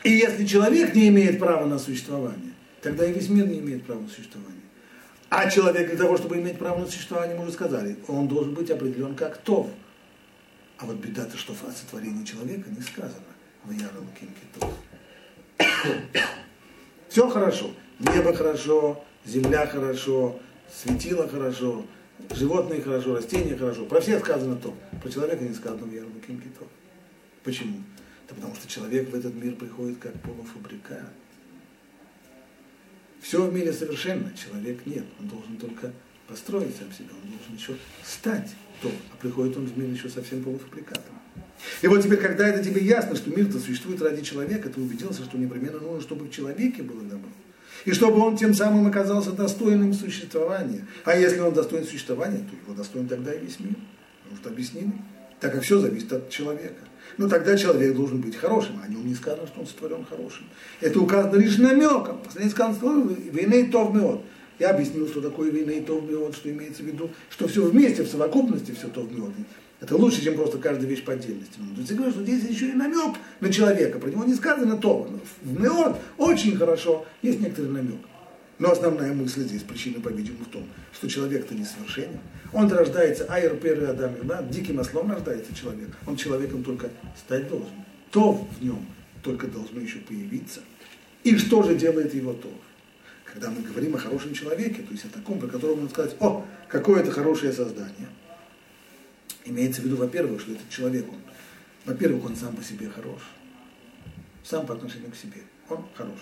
И 0.04 0.12
если 0.12 0.46
человек 0.46 0.94
не 0.94 1.08
имеет 1.08 1.40
права 1.40 1.66
на 1.66 1.80
существование, 1.80 2.54
тогда 2.82 3.04
и 3.04 3.14
весь 3.14 3.30
мир 3.30 3.48
не 3.48 3.58
имеет 3.62 3.84
права 3.84 4.02
на 4.02 4.10
существование. 4.10 4.62
А 5.30 5.50
человек 5.50 5.88
для 5.88 5.98
того, 5.98 6.18
чтобы 6.18 6.38
иметь 6.38 6.60
право 6.60 6.82
на 6.82 6.86
существование, 6.86 7.36
мы 7.36 7.46
уже 7.46 7.54
сказали, 7.54 7.98
он 8.08 8.28
должен 8.28 8.54
быть 8.54 8.70
определен 8.70 9.16
как 9.16 9.38
тов. 9.38 9.72
А 10.78 10.86
вот 10.86 10.98
беда-то, 10.98 11.36
что 11.36 11.54
в 11.54 11.58
сотворении 11.76 12.24
человека 12.26 12.70
не 12.70 12.82
сказано. 12.84 13.26
В 13.64 13.72
Яралуким 13.72 14.30
Все 17.10 17.28
хорошо. 17.28 17.72
Небо 17.98 18.36
хорошо, 18.36 19.04
земля 19.26 19.68
хорошо, 19.68 20.40
светило 20.72 21.28
хорошо, 21.28 21.86
животные 22.36 22.82
хорошо, 22.82 23.16
растения 23.16 23.56
хорошо. 23.56 23.86
Про 23.86 24.02
всех 24.02 24.20
сказано 24.20 24.56
то. 24.56 24.76
Про 25.02 25.10
человека 25.10 25.44
не 25.44 25.54
сказано 25.54 25.86
в 25.86 25.94
Ярлыким 25.94 26.40
Китов. 26.40 26.68
Почему? 27.44 27.84
Да 28.28 28.36
потому 28.36 28.56
что 28.56 28.68
человек 28.68 29.10
в 29.10 29.16
этот 29.16 29.34
мир 29.36 29.56
приходит 29.56 30.00
как 30.00 30.14
полуфабрикат. 30.22 31.12
Все 33.22 33.46
в 33.46 33.54
мире 33.54 33.72
совершенно, 33.72 34.32
человек 34.36 34.86
нет. 34.86 35.06
Он 35.20 35.28
должен 35.28 35.58
только 35.58 35.94
построить 36.28 36.76
сам 36.76 36.92
себя, 36.92 37.14
он 37.24 37.30
должен 37.30 37.56
еще 37.56 37.76
стать 38.04 38.50
то, 38.82 38.90
а 39.12 39.16
приходит 39.22 39.56
он 39.56 39.66
в 39.66 39.78
мир 39.78 39.90
еще 39.90 40.10
совсем 40.10 40.44
полуфабрикатом. 40.44 41.20
И 41.82 41.88
вот 41.88 42.04
теперь, 42.04 42.20
когда 42.20 42.48
это 42.48 42.64
тебе 42.64 42.84
ясно, 42.84 43.16
что 43.16 43.30
мир-то 43.30 43.60
существует 43.60 44.02
ради 44.02 44.22
человека, 44.22 44.70
ты 44.70 44.82
убедился, 44.82 45.24
что 45.24 45.38
непременно 45.38 45.80
нужно, 45.80 46.02
чтобы 46.02 46.26
в 46.26 46.32
человеке 46.32 46.82
было 46.84 47.02
добро 47.04 47.30
и 47.86 47.91
чтобы 47.91 48.19
он 48.19 48.38
тем 48.38 48.54
самым 48.54 48.88
оказался 48.88 49.32
достойным 49.32 49.93
существования. 49.93 50.86
А 51.04 51.15
если 51.15 51.39
он 51.39 51.54
достоин 51.54 51.86
существования, 51.86 52.39
то 52.39 52.56
его 52.56 52.74
достоин 52.76 53.08
тогда 53.08 53.34
и 53.34 53.39
весь 53.39 53.60
мир. 53.60 53.76
Потому 54.24 54.41
что 54.41 54.50
объяснили. 54.50 54.91
Так 55.39 55.54
как 55.54 55.63
все 55.63 55.80
зависит 55.80 56.12
от 56.13 56.30
человека. 56.30 56.86
Но 57.17 57.28
тогда 57.28 57.58
человек 57.58 57.96
должен 57.96 58.22
быть 58.22 58.36
хорошим, 58.36 58.80
а 58.82 58.86
о 58.86 58.88
нем 58.88 59.06
не 59.06 59.13
сказано, 59.13 59.46
что 59.48 59.60
он 59.60 59.67
сотворен 59.67 60.06
хорошим. 60.06 60.46
Это 60.80 61.00
указано 61.00 61.36
лишь 61.36 61.58
намеком. 61.58 62.19
Последний 62.24 62.52
сказано 62.52 62.76
слово 62.80 63.10
«виней 63.32 63.67
тов 63.67 63.93
меот». 63.93 64.24
Я 64.60 64.69
объяснил, 64.69 65.08
что 65.08 65.22
такое 65.22 65.52
виней 65.52 65.82
тов 65.82 66.04
меот, 66.10 66.36
что 66.36 66.50
имеется 66.50 66.84
в 66.84 66.86
виду, 66.86 67.10
что 67.30 67.48
все 67.48 67.63
вместе, 67.63 68.04
в 68.04 68.08
совокупности 68.08 68.72
все 68.72 68.88
тов 68.88 69.12
меот. 69.12 69.34
Это 69.84 69.98
лучше, 69.98 70.24
чем 70.24 70.36
просто 70.36 70.60
каждая 70.60 70.88
вещь 70.88 71.04
по 71.04 71.12
отдельности. 71.12 71.60
Но 71.60 71.84
я 71.84 71.96
говорю, 71.96 72.13
что 72.13 72.24
здесь 72.24 72.50
еще 72.50 72.69
и 72.69 72.72
намек 72.72 73.17
на 73.41 73.52
человека. 73.52 74.00
Про 74.00 74.12
него 74.12 74.24
не 74.24 74.34
сказано 74.34 74.78
то. 74.78 75.10
В 75.41 75.62
Неон 75.62 75.98
очень 76.17 76.56
хорошо 76.56 77.06
есть 77.22 77.41
некоторый 77.41 77.69
намек. 77.69 78.00
Но 78.60 78.72
основная 78.72 79.13
мысль 79.13 79.41
здесь, 79.41 79.62
причина, 79.63 80.00
по-видимому, 80.00 80.46
в 80.46 80.48
том, 80.48 80.63
что 80.93 81.10
человек-то 81.10 81.54
несовершенен. 81.54 82.19
Он 82.54 82.72
рождается, 82.72 83.26
айр, 83.28 83.58
пер, 83.58 83.89
адам, 83.89 84.13
да, 84.24 84.41
диким 84.41 84.80
ослом 84.80 85.12
рождается 85.12 85.54
человек. 85.54 85.89
Он 86.08 86.15
человеком 86.15 86.63
только 86.63 86.89
стать 87.17 87.50
должен. 87.50 87.76
То 88.10 88.48
в 88.58 88.63
нем 88.63 88.86
только 89.22 89.48
должно 89.48 89.82
еще 89.82 89.98
появиться. 89.98 90.62
И 91.26 91.36
что 91.38 91.62
же 91.62 91.76
делает 91.76 92.13
его 92.13 92.32
то? 92.32 92.54
Когда 93.26 93.50
мы 93.50 93.62
говорим 93.62 93.96
о 93.96 93.98
хорошем 93.98 94.34
человеке, 94.34 94.82
то 94.82 94.93
есть 94.93 95.04
о 95.04 95.10
таком, 95.10 95.39
про 95.39 95.48
которого 95.48 95.76
можно 95.76 95.89
сказать, 95.89 96.15
о, 96.22 96.46
какое 96.69 97.02
это 97.02 97.12
хорошее 97.12 97.52
создание– 97.52 98.08
Имеется 99.45 99.82
в 99.82 99.86
виду, 99.86 99.97
во-первых, 99.97 100.41
что 100.41 100.53
этот 100.53 100.69
человек, 100.69 101.06
он, 101.10 101.19
во-первых, 101.86 102.25
он 102.25 102.36
сам 102.36 102.56
по 102.56 102.63
себе 102.63 102.89
хорош. 102.89 103.21
Сам 104.43 104.65
по 104.65 104.73
отношению 104.73 105.12
к 105.12 105.15
себе. 105.15 105.41
Он 105.69 105.86
хорош. 105.95 106.19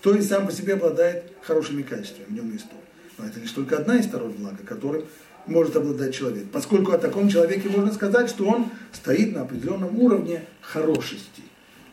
То 0.00 0.14
есть 0.14 0.28
сам 0.28 0.46
по 0.46 0.52
себе 0.52 0.74
обладает 0.74 1.32
хорошими 1.42 1.82
качествами, 1.82 2.26
в 2.26 2.32
нем 2.32 2.52
есть 2.52 2.68
то. 2.68 2.76
Но 3.18 3.26
это 3.26 3.38
лишь 3.38 3.52
только 3.52 3.76
одна 3.76 3.96
из 3.96 4.06
сторон 4.06 4.32
блага, 4.32 4.64
которым 4.64 5.04
может 5.46 5.76
обладать 5.76 6.14
человек. 6.14 6.50
Поскольку 6.50 6.92
о 6.92 6.98
таком 6.98 7.28
человеке 7.28 7.68
можно 7.68 7.92
сказать, 7.92 8.28
что 8.28 8.46
он 8.46 8.70
стоит 8.92 9.34
на 9.34 9.42
определенном 9.42 9.98
уровне 9.98 10.44
хорошести. 10.60 11.42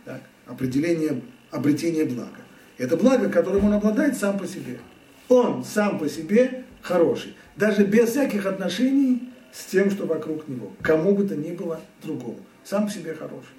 Так? 0.06 0.22
Определение, 0.48 1.22
обретения 1.52 2.06
блага. 2.06 2.42
Это 2.78 2.98
благо, 2.98 3.30
которым 3.30 3.66
он 3.66 3.74
обладает 3.74 4.18
сам 4.18 4.40
по 4.40 4.48
себе. 4.48 4.80
Он 5.28 5.64
сам 5.64 6.00
по 6.00 6.10
себе 6.10 6.64
хороший. 6.82 7.36
Даже 7.56 7.84
без 7.84 8.10
всяких 8.10 8.46
отношений 8.46 9.30
с 9.52 9.66
тем, 9.66 9.90
что 9.90 10.06
вокруг 10.06 10.48
него, 10.48 10.72
кому 10.82 11.16
бы 11.16 11.28
то 11.28 11.36
ни 11.36 11.52
было 11.52 11.82
другому. 12.04 12.40
Сам 12.64 12.86
по 12.86 12.92
себе 12.92 13.14
хороший. 13.14 13.56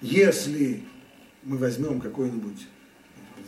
Если 0.00 0.84
мы 1.42 1.56
возьмем 1.56 2.00
какой-нибудь 2.00 2.66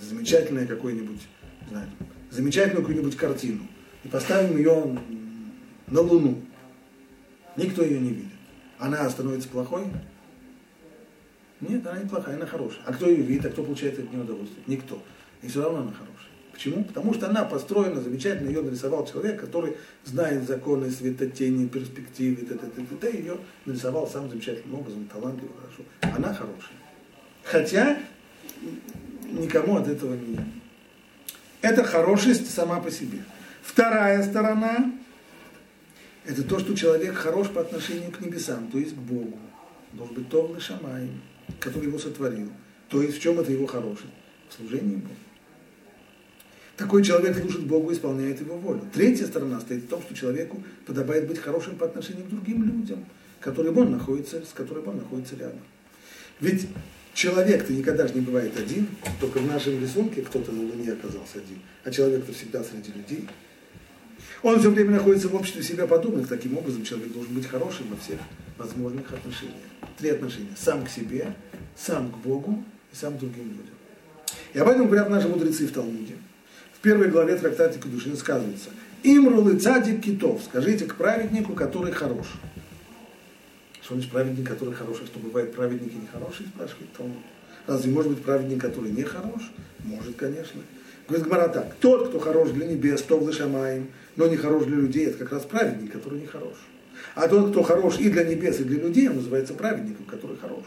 замечательное 0.01 0.67
какой-нибудь, 0.67 1.21
знаете, 1.69 1.93
замечательную 2.31 2.83
какую-нибудь 2.83 3.17
картину 3.17 3.67
и 4.05 4.09
поставим 4.09 4.57
ее 4.57 4.99
на 5.89 6.01
Луну, 6.01 6.43
никто 7.57 7.83
ее 7.83 8.01
не 8.01 8.11
видит. 8.11 8.33
Она 8.79 9.09
становится 9.11 9.49
плохой? 9.49 9.87
Нет, 11.61 11.85
она 11.87 12.01
не 12.01 12.09
плохая, 12.09 12.37
она 12.37 12.47
хорошая. 12.47 12.83
А 12.87 12.93
кто 12.93 13.09
ее 13.09 13.23
видит, 13.23 13.47
а 13.47 13.51
кто 13.51 13.65
получает 13.65 13.99
от 13.99 14.13
нее 14.13 14.23
удовольствие? 14.23 14.63
Никто. 14.67 15.03
И 15.43 15.49
все 15.49 15.63
равно 15.63 15.81
она 15.81 15.93
хорошая. 15.93 16.08
Почему? 16.59 16.83
Потому 16.83 17.15
что 17.15 17.29
она 17.29 17.45
построена 17.45 18.01
замечательно, 18.01 18.49
ее 18.49 18.63
нарисовал 18.63 19.07
человек, 19.07 19.41
который 19.41 19.77
знает 20.05 20.43
законы 20.43 20.91
светотени, 20.91 21.69
перспективы, 21.69 22.45
т 22.45 22.55
-т 22.55 22.59
-т 22.59 22.85
-т 22.85 22.99
-т, 22.99 23.17
ее 23.17 23.39
нарисовал 23.65 24.09
самым 24.09 24.31
замечательным 24.31 24.81
образом, 24.81 25.07
талантливо, 25.07 25.53
хорошо. 25.61 25.83
Она 26.17 26.35
хорошая. 26.35 26.79
Хотя 27.45 27.99
никому 29.31 29.77
от 29.77 29.87
этого 29.87 30.15
не... 30.15 30.37
Это 31.63 31.85
хорошесть 31.85 32.51
сама 32.53 32.81
по 32.81 32.91
себе. 32.91 33.19
Вторая 33.63 34.21
сторона– 34.25 34.93
это 36.27 36.43
то, 36.43 36.59
что 36.59 36.75
человек 36.75 37.15
хорош 37.15 37.51
по 37.51 37.61
отношению 37.61 38.11
к 38.11 38.21
небесам, 38.21 38.67
то 38.73 38.79
есть 38.79 38.97
к 38.97 38.99
Богу. 38.99 39.39
Должен 39.93 40.17
быть 40.17 40.29
Товлы 40.29 40.59
Шамай, 40.59 41.09
который 41.61 41.87
его 41.87 42.01
сотворил. 42.01 42.51
То 42.89 43.01
есть 43.01 43.19
в 43.19 43.23
чем 43.23 43.39
это 43.39 43.53
его 43.53 43.67
хорошесть? 43.67 44.13
В 44.49 44.55
служении 44.55 44.97
Богу. 44.97 45.28
Такой 46.79 47.03
человек 47.03 47.37
служит 47.37 47.67
Богу, 47.67 47.93
исполняет 47.93 48.41
его 48.41 48.57
волю. 48.57 48.83
Третья 48.95 49.27
сторона 49.27 49.61
стоит 49.61 49.83
в 49.83 49.89
том, 49.89 50.01
что 50.01 50.15
человеку 50.15 50.63
подобает 50.87 51.27
быть 51.27 51.41
хорошим 51.41 51.75
по 51.75 51.87
отношению 51.87 52.25
к 52.25 52.29
другим 52.29 52.63
людям, 52.63 53.05
которым 53.41 53.79
он 53.79 53.91
находится, 53.91 54.45
с 54.45 54.53
которыми 54.55 54.87
он 54.87 54.99
находится 54.99 55.35
рядом. 55.35 55.59
Ведь 56.41 56.69
человек-то 57.15 57.73
никогда 57.73 58.07
же 58.07 58.15
не 58.15 58.21
бывает 58.21 58.57
один, 58.57 58.87
только 59.21 59.39
в 59.39 59.47
нашем 59.49 59.83
рисунке 59.83 60.23
кто-то 60.23 60.53
на 60.53 60.63
Луне 60.63 60.93
оказался 60.93 61.39
один, 61.39 61.59
а 61.83 61.91
человек-то 61.91 62.33
всегда 62.33 62.63
среди 62.63 62.93
людей. 62.93 63.29
Он 64.45 64.61
все 64.61 64.71
время 64.71 64.93
находится 64.93 65.27
в 65.27 65.35
обществе 65.35 65.65
себя 65.65 65.89
подобных, 65.89 66.29
таким 66.29 66.57
образом 66.57 66.85
человек 66.85 67.13
должен 67.13 67.35
быть 67.35 67.47
хорошим 67.47 67.89
во 67.91 67.97
всех 67.97 68.21
возможных 68.57 69.13
отношениях. 69.13 69.57
Три 69.97 70.11
отношения. 70.11 70.55
Сам 70.57 70.85
к 70.85 70.91
себе, 70.91 71.35
сам 71.77 72.13
к 72.13 72.19
Богу 72.19 72.63
и 72.93 72.97
самым 72.97 73.19
другим 73.19 73.49
людям. 73.49 73.75
И 74.55 74.59
об 74.61 74.69
этом 74.69 74.87
говорят 74.87 75.11
наши 75.11 75.27
мудрецы 75.27 75.67
в 75.67 75.73
Талмуде. 75.73 76.15
В 76.79 76.81
первой 76.81 77.09
главе 77.09 77.35
трактата 77.35 77.77
Кедушин 77.77 78.17
сказывается. 78.17 78.69
Имрулы 79.03 79.59
цадик 79.59 80.01
китов. 80.01 80.41
Скажите 80.45 80.85
к 80.85 80.95
праведнику, 80.95 81.55
который 81.55 81.91
хорош. 81.91 82.29
Что 83.83 83.95
значит 83.95 84.13
праведник, 84.13 84.47
который 84.47 84.73
хороший? 84.75 85.07
Что 85.07 85.19
бывает 85.19 85.53
праведники 85.53 85.97
нехорошие, 85.97 86.49
спрашивает 86.55 86.93
Талмуд. 86.93 87.17
Разве 87.67 87.91
может 87.91 88.13
быть 88.13 88.23
праведник, 88.23 88.61
который 88.61 88.93
не 88.93 89.03
хорош? 89.03 89.51
Может, 89.83 90.15
конечно. 90.15 90.61
Говорит 91.09 91.27
Гмара 91.27 91.49
так. 91.49 91.75
Тот, 91.81 92.11
кто 92.11 92.21
хорош 92.21 92.51
для 92.51 92.67
небес, 92.67 93.03
то 93.03 93.19
в 93.19 93.33
шамаем, 93.33 93.89
но 94.15 94.29
не 94.29 94.37
хорош 94.37 94.67
для 94.67 94.77
людей, 94.77 95.07
это 95.07 95.19
как 95.19 95.33
раз 95.33 95.47
праведник, 95.47 95.91
который 95.91 96.21
не 96.21 96.27
хорош. 96.27 96.55
А 97.17 97.27
тот, 97.27 97.51
кто 97.51 97.65
хорош 97.65 97.99
и 97.99 98.09
для 98.09 98.23
небес, 98.23 98.61
и 98.61 98.65
для 98.65 98.79
людей, 98.79 99.09
он 99.09 99.17
называется 99.17 99.55
праведником, 99.55 100.05
который 100.05 100.37
хорош. 100.37 100.65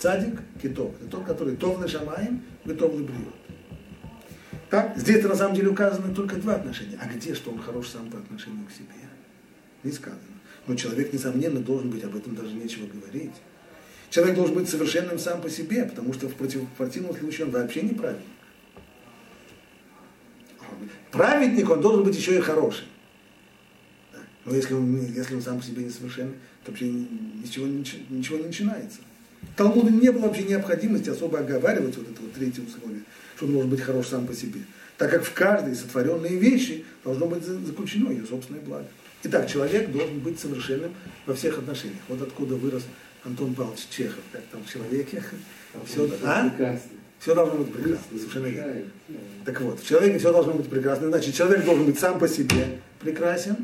Цадик 0.00 0.40
китов. 0.60 0.92
Это 1.00 1.10
тот, 1.10 1.24
который 1.24 1.54
тов 1.54 1.88
шамаем, 1.88 2.42
готов 2.64 2.96
бриот. 2.96 3.43
Так, 4.74 4.96
здесь 4.96 5.22
на 5.22 5.36
самом 5.36 5.54
деле 5.54 5.68
указаны 5.68 6.12
только 6.12 6.34
два 6.34 6.56
отношения. 6.56 6.98
А 7.00 7.06
где, 7.06 7.32
что 7.32 7.52
он 7.52 7.60
хорош 7.60 7.90
сам 7.90 8.10
по 8.10 8.18
отношению 8.18 8.66
к 8.66 8.72
себе? 8.72 8.88
Не 9.84 9.92
сказано. 9.92 10.18
Но 10.66 10.74
человек, 10.74 11.12
несомненно, 11.12 11.60
должен 11.60 11.90
быть, 11.90 12.02
об 12.02 12.16
этом 12.16 12.34
даже 12.34 12.52
нечего 12.54 12.88
говорить. 12.88 13.30
Человек 14.10 14.34
должен 14.34 14.56
быть 14.56 14.68
совершенным 14.68 15.16
сам 15.20 15.40
по 15.40 15.48
себе, 15.48 15.84
потому 15.84 16.12
что 16.12 16.26
в, 16.28 16.34
против, 16.34 16.62
в 16.62 16.76
противном 16.76 17.16
случае 17.16 17.46
он 17.46 17.52
вообще 17.52 17.82
не 17.82 17.94
праведник. 17.94 18.26
Праведник, 21.12 21.70
он 21.70 21.80
должен 21.80 22.02
быть 22.02 22.16
еще 22.16 22.36
и 22.36 22.40
хороший. 22.40 22.86
Но 24.44 24.56
если 24.56 24.74
он, 24.74 25.06
если 25.06 25.36
он 25.36 25.42
сам 25.42 25.60
по 25.60 25.64
себе 25.64 25.84
несовершенный, 25.84 26.34
то 26.64 26.72
вообще 26.72 26.90
ничего, 26.90 27.68
ничего 27.68 28.38
не 28.38 28.46
начинается. 28.46 28.98
Талмуду 29.54 29.90
не 29.90 30.10
было 30.10 30.22
вообще 30.22 30.42
необходимости 30.42 31.10
особо 31.10 31.38
оговаривать 31.38 31.96
вот 31.96 32.08
это 32.08 32.20
вот 32.20 32.32
третье 32.32 32.62
условие, 32.62 33.04
что 33.36 33.46
он 33.46 33.52
должен 33.52 33.70
быть 33.70 33.80
хорош 33.80 34.08
сам 34.08 34.26
по 34.26 34.34
себе. 34.34 34.60
Так 34.98 35.10
как 35.10 35.24
в 35.24 35.32
каждой 35.32 35.74
сотворенной 35.74 36.36
вещи 36.36 36.84
должно 37.02 37.26
быть 37.26 37.44
заключено 37.44 38.10
ее 38.10 38.24
собственное 38.24 38.60
благо. 38.60 38.86
Итак, 39.24 39.50
человек 39.50 39.90
должен 39.90 40.18
быть 40.20 40.38
совершенным 40.38 40.92
во 41.26 41.34
всех 41.34 41.58
отношениях. 41.58 41.98
Вот 42.08 42.20
откуда 42.22 42.56
вырос 42.56 42.84
Антон 43.24 43.54
Павлович 43.54 43.86
Чехов, 43.90 44.22
как 44.32 44.42
там 44.52 44.62
в 44.62 44.70
человеке. 44.70 45.22
Все, 45.86 46.08
а? 46.22 46.50
все 47.18 47.34
должно 47.34 47.58
быть 47.58 47.72
прекрасно, 47.72 48.18
совершенно 48.18 48.46
верно. 48.46 48.82
Так 49.44 49.60
вот, 49.62 49.80
в 49.80 49.88
человеке 49.88 50.18
все 50.18 50.30
должно 50.30 50.52
быть 50.52 50.68
прекрасно. 50.68 51.08
Значит, 51.08 51.34
человек 51.34 51.64
должен 51.64 51.86
быть 51.86 51.98
сам 51.98 52.18
по 52.18 52.28
себе 52.28 52.78
прекрасен, 53.00 53.56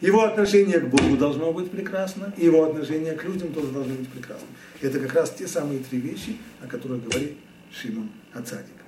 его 0.00 0.24
отношение 0.24 0.80
к 0.80 0.88
Богу 0.88 1.16
должно 1.16 1.52
быть 1.52 1.70
прекрасно, 1.70 2.32
и 2.38 2.46
его 2.46 2.64
отношение 2.64 3.12
к 3.12 3.24
людям 3.24 3.52
тоже 3.52 3.68
должно 3.68 3.94
быть 3.94 4.08
прекрасно. 4.08 4.46
Это 4.80 4.98
как 4.98 5.12
раз 5.12 5.30
те 5.30 5.46
самые 5.46 5.80
три 5.80 6.00
вещи, 6.00 6.38
о 6.62 6.66
которых 6.66 7.04
говорит 7.04 7.36
Шимон 7.70 8.08
Ацадик. 8.32 8.79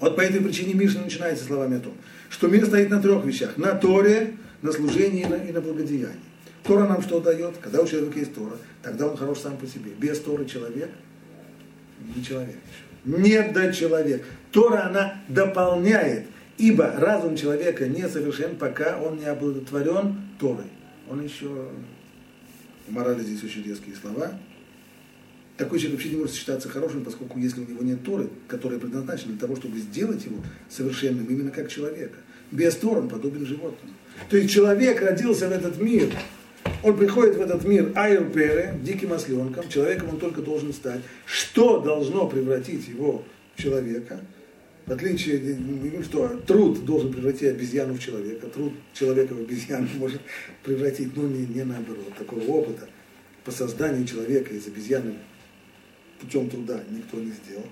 Вот 0.00 0.16
по 0.16 0.20
этой 0.20 0.40
причине 0.40 0.74
Миша 0.74 0.98
начинается 0.98 1.44
словами 1.44 1.78
о 1.78 1.80
том, 1.80 1.94
что 2.28 2.48
мир 2.48 2.66
стоит 2.66 2.90
на 2.90 3.00
трех 3.00 3.24
вещах. 3.24 3.56
На 3.56 3.74
Торе, 3.74 4.34
на 4.62 4.72
служении 4.72 5.22
и 5.22 5.26
на, 5.26 5.36
и 5.36 5.52
благодеянии. 5.52 6.20
Тора 6.64 6.86
нам 6.86 7.00
что 7.02 7.20
дает? 7.20 7.56
Когда 7.58 7.80
у 7.80 7.86
человека 7.86 8.18
есть 8.18 8.34
Тора, 8.34 8.56
тогда 8.82 9.06
он 9.06 9.16
хорош 9.16 9.38
сам 9.38 9.56
по 9.56 9.66
себе. 9.66 9.92
Без 9.98 10.20
Торы 10.20 10.44
человек 10.46 10.90
не 12.14 12.22
человек 12.24 12.56
еще. 12.56 13.20
Нет 13.22 13.52
да 13.52 13.72
человек. 13.72 14.24
Тора, 14.50 14.86
она 14.86 15.22
дополняет 15.28 16.26
Ибо 16.58 16.92
разум 16.96 17.36
человека 17.36 17.86
не 17.86 18.08
совершен, 18.08 18.56
пока 18.56 18.98
он 19.00 19.18
не 19.18 19.26
оплодотворен 19.26 20.16
Торой. 20.40 20.64
Он 21.08 21.22
еще, 21.22 21.68
морали 22.88 23.20
здесь 23.20 23.44
очень 23.44 23.62
резкие 23.62 23.94
слова, 23.94 24.32
такой 25.56 25.78
человек 25.78 25.98
вообще 25.98 26.14
не 26.14 26.20
может 26.20 26.34
считаться 26.34 26.68
хорошим, 26.68 27.04
поскольку 27.04 27.38
если 27.38 27.60
у 27.60 27.68
него 27.68 27.82
нет 27.82 28.02
Торы, 28.04 28.28
которая 28.48 28.78
предназначена 28.78 29.32
для 29.32 29.40
того, 29.40 29.56
чтобы 29.56 29.78
сделать 29.78 30.24
его 30.24 30.38
совершенным 30.68 31.26
именно 31.26 31.50
как 31.50 31.70
человека. 31.70 32.18
Без 32.50 32.76
Торы 32.76 33.00
он 33.00 33.08
подобен 33.08 33.46
животному. 33.46 33.94
То 34.30 34.36
есть 34.36 34.52
человек 34.52 35.00
родился 35.02 35.48
в 35.48 35.52
этот 35.52 35.80
мир, 35.80 36.10
он 36.82 36.96
приходит 36.96 37.36
в 37.36 37.40
этот 37.40 37.64
мир 37.64 37.92
айрпере, 37.94 38.78
диким 38.82 39.12
осленком, 39.12 39.68
человеком 39.68 40.10
он 40.10 40.18
только 40.18 40.42
должен 40.42 40.72
стать. 40.72 41.00
Что 41.24 41.80
должно 41.80 42.28
превратить 42.28 42.88
его 42.88 43.24
в 43.54 43.62
человека– 43.62 44.20
в 44.86 44.92
отличие, 44.92 45.58
что 46.04 46.28
труд 46.46 46.84
должен 46.84 47.12
превратить 47.12 47.48
обезьяну 47.48 47.94
в 47.94 47.98
человека, 47.98 48.46
труд 48.46 48.72
человека 48.94 49.34
в 49.34 49.40
обезьяну 49.40 49.88
может 49.96 50.20
превратить, 50.62 51.14
ну 51.16 51.26
не, 51.26 51.44
не 51.44 51.64
наоборот, 51.64 52.14
такого 52.16 52.40
опыта 52.44 52.88
по 53.44 53.50
созданию 53.50 54.06
человека 54.06 54.54
из 54.54 54.66
обезьяны 54.66 55.14
путем 56.20 56.48
труда 56.50 56.80
никто 56.90 57.18
не 57.18 57.32
сделал. 57.32 57.66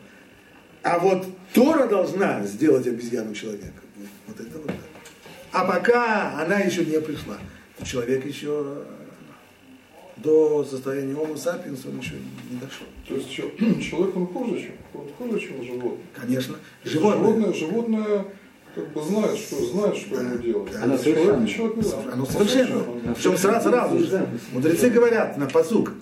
А 0.83 0.99
вот 0.99 1.27
Тора 1.53 1.87
должна 1.87 2.45
сделать 2.45 2.87
обезьяну 2.87 3.35
человека. 3.35 3.83
Вот 4.27 4.39
это 4.39 4.59
вот. 4.59 4.71
А 5.53 5.65
пока 5.65 6.41
она 6.41 6.59
еще 6.59 6.85
не 6.85 7.01
пришла, 7.01 7.39
человек 7.85 8.27
еще 8.27 8.85
до 10.17 10.65
состояния 10.65 11.15
Homo 11.15 11.35
sapiens 11.35 11.89
он 11.89 11.99
еще 12.01 12.15
не 12.51 12.59
дошел. 12.59 12.87
То 13.09 13.15
есть 13.15 13.31
человек 13.31 14.17
он 14.17 14.27
хуже, 14.27 14.61
чем, 14.61 14.73
он 14.95 15.09
хуже, 15.17 15.41
чем 15.41 15.65
животное? 15.65 15.99
Конечно. 16.15 16.57
Животное, 16.85 17.23
животное, 17.23 17.53
животное 17.53 18.25
как 18.75 18.93
бы 18.93 19.03
знает, 19.03 19.39
что, 19.39 19.65
знает, 19.65 19.97
что 19.97 20.17
да, 20.17 20.23
ему 20.23 20.39
делать. 20.39 20.73
Да, 20.73 20.83
оно 20.83 20.99
совершенно. 20.99 21.47
Человек, 21.47 21.55
человек 21.55 22.07
не 22.07 22.13
Оно 22.13 22.27
совершенно. 22.27 23.15
Причем 23.15 23.37
сразу, 23.37 23.69
сразу 23.69 23.99
же. 23.99 24.29
Мудрецы 24.53 24.91
говорят 24.91 25.37
на 25.39 25.47
посук. 25.47 25.93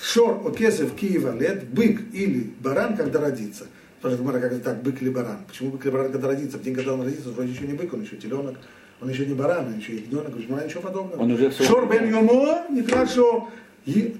Шор 0.00 0.46
окесев 0.46 0.94
Киева 0.94 1.36
лет, 1.36 1.68
бык 1.68 2.00
или 2.12 2.52
баран, 2.60 2.96
когда 2.96 3.20
родится. 3.20 3.66
Спрашивает 3.98 4.40
как 4.40 4.52
это 4.52 4.60
так, 4.60 4.82
бык 4.82 5.02
или 5.02 5.10
баран? 5.10 5.38
Почему 5.48 5.70
бык 5.70 5.84
или 5.84 5.90
баран, 5.90 6.12
когда 6.12 6.28
родится? 6.28 6.58
В 6.58 6.62
день, 6.62 6.74
когда 6.74 6.94
он 6.94 7.02
родится, 7.02 7.30
вроде 7.30 7.52
еще 7.52 7.66
не 7.66 7.74
бык, 7.74 7.92
он 7.92 8.02
еще 8.02 8.16
теленок. 8.16 8.56
Он 9.00 9.08
еще 9.08 9.26
не 9.26 9.34
баран, 9.34 9.66
он 9.66 9.78
еще 9.78 9.94
ягненок, 9.94 10.34
он 10.34 10.64
ничего 10.64 10.82
подобного. 10.82 11.20
Он 11.20 11.32
уже 11.32 11.50
все... 11.50 11.64
Шор 11.64 11.88
бен 11.88 12.08
йомо, 12.10 12.66
нехорошо. 12.70 13.48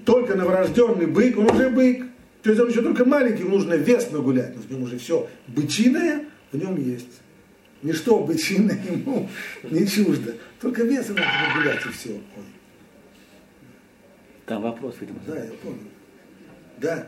Только 0.05 0.35
новорожденный 0.35 1.05
бык, 1.05 1.37
он 1.37 1.49
уже 1.49 1.69
бык. 1.69 2.05
То 2.43 2.49
есть 2.49 2.61
он 2.61 2.69
еще 2.69 2.81
только 2.81 3.05
маленький, 3.05 3.43
ему 3.43 3.55
нужно 3.55 3.73
вес 3.73 4.09
нагулять, 4.11 4.55
но 4.55 4.61
в 4.61 4.71
нем 4.71 4.83
уже 4.83 4.97
все 4.97 5.29
бычиное 5.47 6.25
в 6.51 6.57
нем 6.57 6.77
есть. 6.77 7.21
Ничто 7.83 8.19
бычиное 8.19 8.79
ему 8.89 9.29
не 9.63 9.87
чуждо. 9.87 10.35
Только 10.61 10.83
вес 10.83 11.09
надо 11.09 11.21
нагулять 11.21 11.85
и 11.85 11.89
все. 11.89 12.11
Ой. 12.11 12.43
Там 14.49 14.63
вопрос, 14.63 14.95
видимо. 14.99 15.19
Да, 15.27 15.35
я 15.37 15.51
понял. 15.51 15.77
Да. 16.79 17.07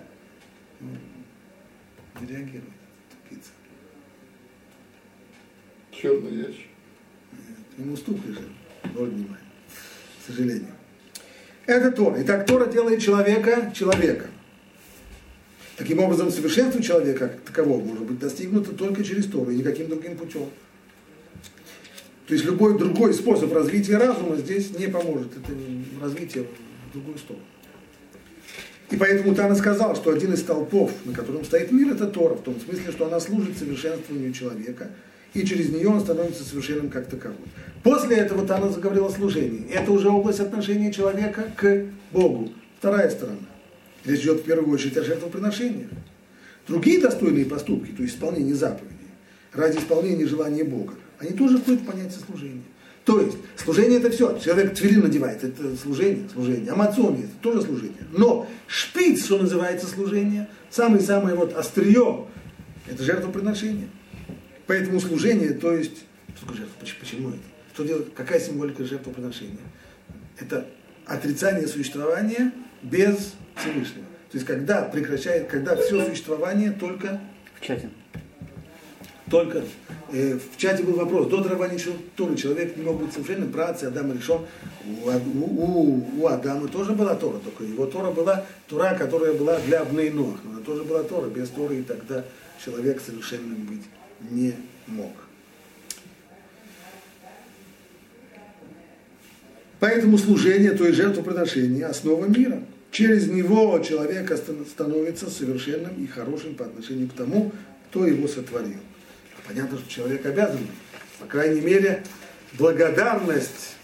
Не 0.80 2.28
реагирует, 2.28 2.64
тупица. 3.10 3.50
Черный 5.90 6.36
ящик. 6.36 6.68
Ему 7.80 7.98
стукли 7.98 8.34
же, 8.34 8.48
ноль 8.94 9.10
внимания, 9.10 9.40
к 10.20 10.28
сожалению. 10.28 10.70
Это 11.66 11.92
Тора. 11.92 12.22
Итак, 12.22 12.46
Тора 12.46 12.68
делает 12.68 13.02
человека 13.02 13.72
человека. 13.74 14.28
Таким 15.78 15.98
образом, 15.98 16.30
совершенство 16.30 16.80
человека 16.80 17.28
как 17.28 17.42
такового 17.42 17.84
может 17.84 18.04
быть 18.04 18.20
достигнуто 18.20 18.72
только 18.74 19.04
через 19.04 19.26
Тору 19.26 19.50
и 19.50 19.56
никаким 19.56 19.90
другим 19.90 20.16
путем. 20.16 20.48
То 22.28 22.36
есть 22.36 22.46
любой 22.46 22.78
другой 22.78 23.16
способ 23.16 23.52
развития 23.52 23.98
разума 23.98 24.36
здесь 24.36 24.78
не 24.78 24.86
поможет. 24.86 25.36
Это 25.36 25.54
развитие 26.00 26.46
другую 26.92 27.18
сторону. 27.18 27.46
И 28.90 28.98
поэтому 28.98 29.34
Тана 29.34 29.56
сказал, 29.56 29.96
что 29.96 30.12
один 30.12 30.34
из 30.34 30.44
толпов, 30.44 30.92
на 31.06 31.14
котором 31.14 31.46
стоит 31.46 31.72
мир, 31.72 31.94
это 31.94 32.08
Тора, 32.08 32.36
в 32.36 32.42
том 32.42 32.60
смысле, 32.60 32.92
что 32.92 33.06
она 33.06 33.20
служит 33.20 33.58
совершенствованию 33.58 34.34
человека– 34.34 34.90
и 35.34 35.46
через 35.46 35.70
нее 35.70 35.88
он 35.88 36.02
становится 36.02 36.44
совершенным 36.44 36.90
как 36.90 37.08
таковым. 37.08 37.38
После 37.84 38.18
этого 38.18 38.46
Тана 38.46 38.70
заговорил 38.70 39.06
о 39.06 39.10
служении. 39.10 39.70
Это 39.72 39.92
уже 39.92 40.10
область 40.10 40.40
отношения 40.40 40.92
человека 40.92 41.52
к 41.56 41.86
Богу. 42.12 42.52
Вторая 42.80 43.10
сторона. 43.10 43.38
Речь 44.04 44.22
идет 44.22 44.42
в 44.42 44.44
первую 44.44 44.74
очередь 44.74 44.98
о 44.98 45.04
жертвоприношениях. 45.04 45.90
Другие 46.68 47.00
достойные 47.00 47.46
поступки, 47.46 47.92
то 47.92 48.04
есть 48.04 48.16
исполнение 48.16 48.56
заповедей, 48.56 48.96
ради 49.54 49.78
исполнения 49.78 50.28
желания 50.28 50.64
Бога, 50.64 50.94
они 51.18 51.32
тоже 51.32 51.58
входят 51.58 51.82
в 51.82 51.86
понятие 51.86 52.20
служения. 52.26 52.64
То 53.06 53.20
есть, 53.20 53.38
служение 53.56 54.00
это 54.00 54.12
все. 54.12 54.38
Человек 54.40 54.76
твилин 54.76 55.02
надевает, 55.02 55.44
это 55.44 55.76
служение, 55.76 56.30
служение. 56.30 56.72
Амацон 56.72 57.16
это 57.16 57.34
тоже 57.42 57.62
служение. 57.62 58.08
Но 58.12 58.48
шпиц, 58.68 59.26
что 59.26 59.40
называется 59.40 59.88
служение, 59.88 60.48
самое-самое 60.70 61.36
вот 61.36 61.54
острие, 61.56 62.28
это 62.88 63.04
жертвоприношение. 63.04 63.88
Поэтому 64.68 65.00
служение, 65.00 65.54
то 65.54 65.74
есть, 65.74 66.04
что 66.36 66.42
такое 66.42 66.58
жертва? 66.58 66.76
Почему 67.00 67.30
это? 67.30 67.40
Что 67.74 67.84
делать? 67.86 68.14
Какая 68.14 68.40
символика 68.40 68.86
жертвоприношения? 68.86 69.58
Это 70.40 70.68
отрицание 71.06 71.68
существования 71.68 72.52
без 72.84 73.34
Всевышнего. 73.56 74.06
То 74.32 74.38
есть, 74.38 74.46
когда 74.46 74.84
прекращает, 74.84 75.48
когда 75.48 75.76
все 75.76 76.06
существование 76.06 76.72
только 76.72 77.20
в 77.60 77.66
чате. 77.66 77.90
Только 79.30 79.64
в 80.12 80.58
чате 80.58 80.84
был 80.84 80.94
вопрос, 80.94 81.28
до 81.28 81.42
дарования 81.42 81.80
Торы 82.16 82.36
человек 82.36 82.76
не 82.76 82.84
мог 82.84 83.02
быть 83.02 83.14
совершенным, 83.14 83.50
братцы, 83.50 83.86
Адам 83.86 84.14
решен. 84.14 84.42
У, 84.86 85.10
у, 85.10 86.06
у 86.22 86.28
Адама 86.28 86.68
тоже 86.68 86.92
была 86.94 87.16
Тора, 87.16 87.38
только 87.40 87.64
его 87.64 87.86
Тора 87.86 88.12
была 88.12 88.46
Тора, 88.68 88.96
которая 88.98 89.34
была 89.34 89.60
для 89.60 89.82
Абнейнох, 89.82 90.40
но 90.44 90.52
она 90.52 90.60
тоже 90.62 90.84
была 90.84 91.04
Тора, 91.04 91.28
без 91.28 91.50
Торы 91.50 91.80
и 91.80 91.84
тогда 91.84 92.26
человек 92.64 93.02
совершенным 93.02 93.66
быть 93.66 93.84
не 94.30 94.54
мог. 94.88 95.14
Поэтому 99.80 100.18
служение, 100.18 100.72
то 100.72 100.86
есть 100.86 100.98
жертвоприношение, 100.98 101.86
основа 101.86 102.26
мира. 102.26 102.62
Через 102.92 103.28
него 103.28 103.80
человек 103.80 104.32
становится 104.70 105.30
совершенным 105.30 105.96
и 105.96 106.06
хорошим 106.06 106.56
по 106.56 106.66
отношению 106.66 107.08
к 107.08 107.14
тому, 107.14 107.52
кто 107.90 108.06
его 108.06 108.28
сотворил. 108.28 108.78
Понятно, 109.48 109.78
что 109.78 109.90
человек 109.90 110.26
обязан, 110.26 110.60
по 111.20 111.26
крайней 111.26 111.62
мере, 111.62 112.04
благодарность 112.54 113.76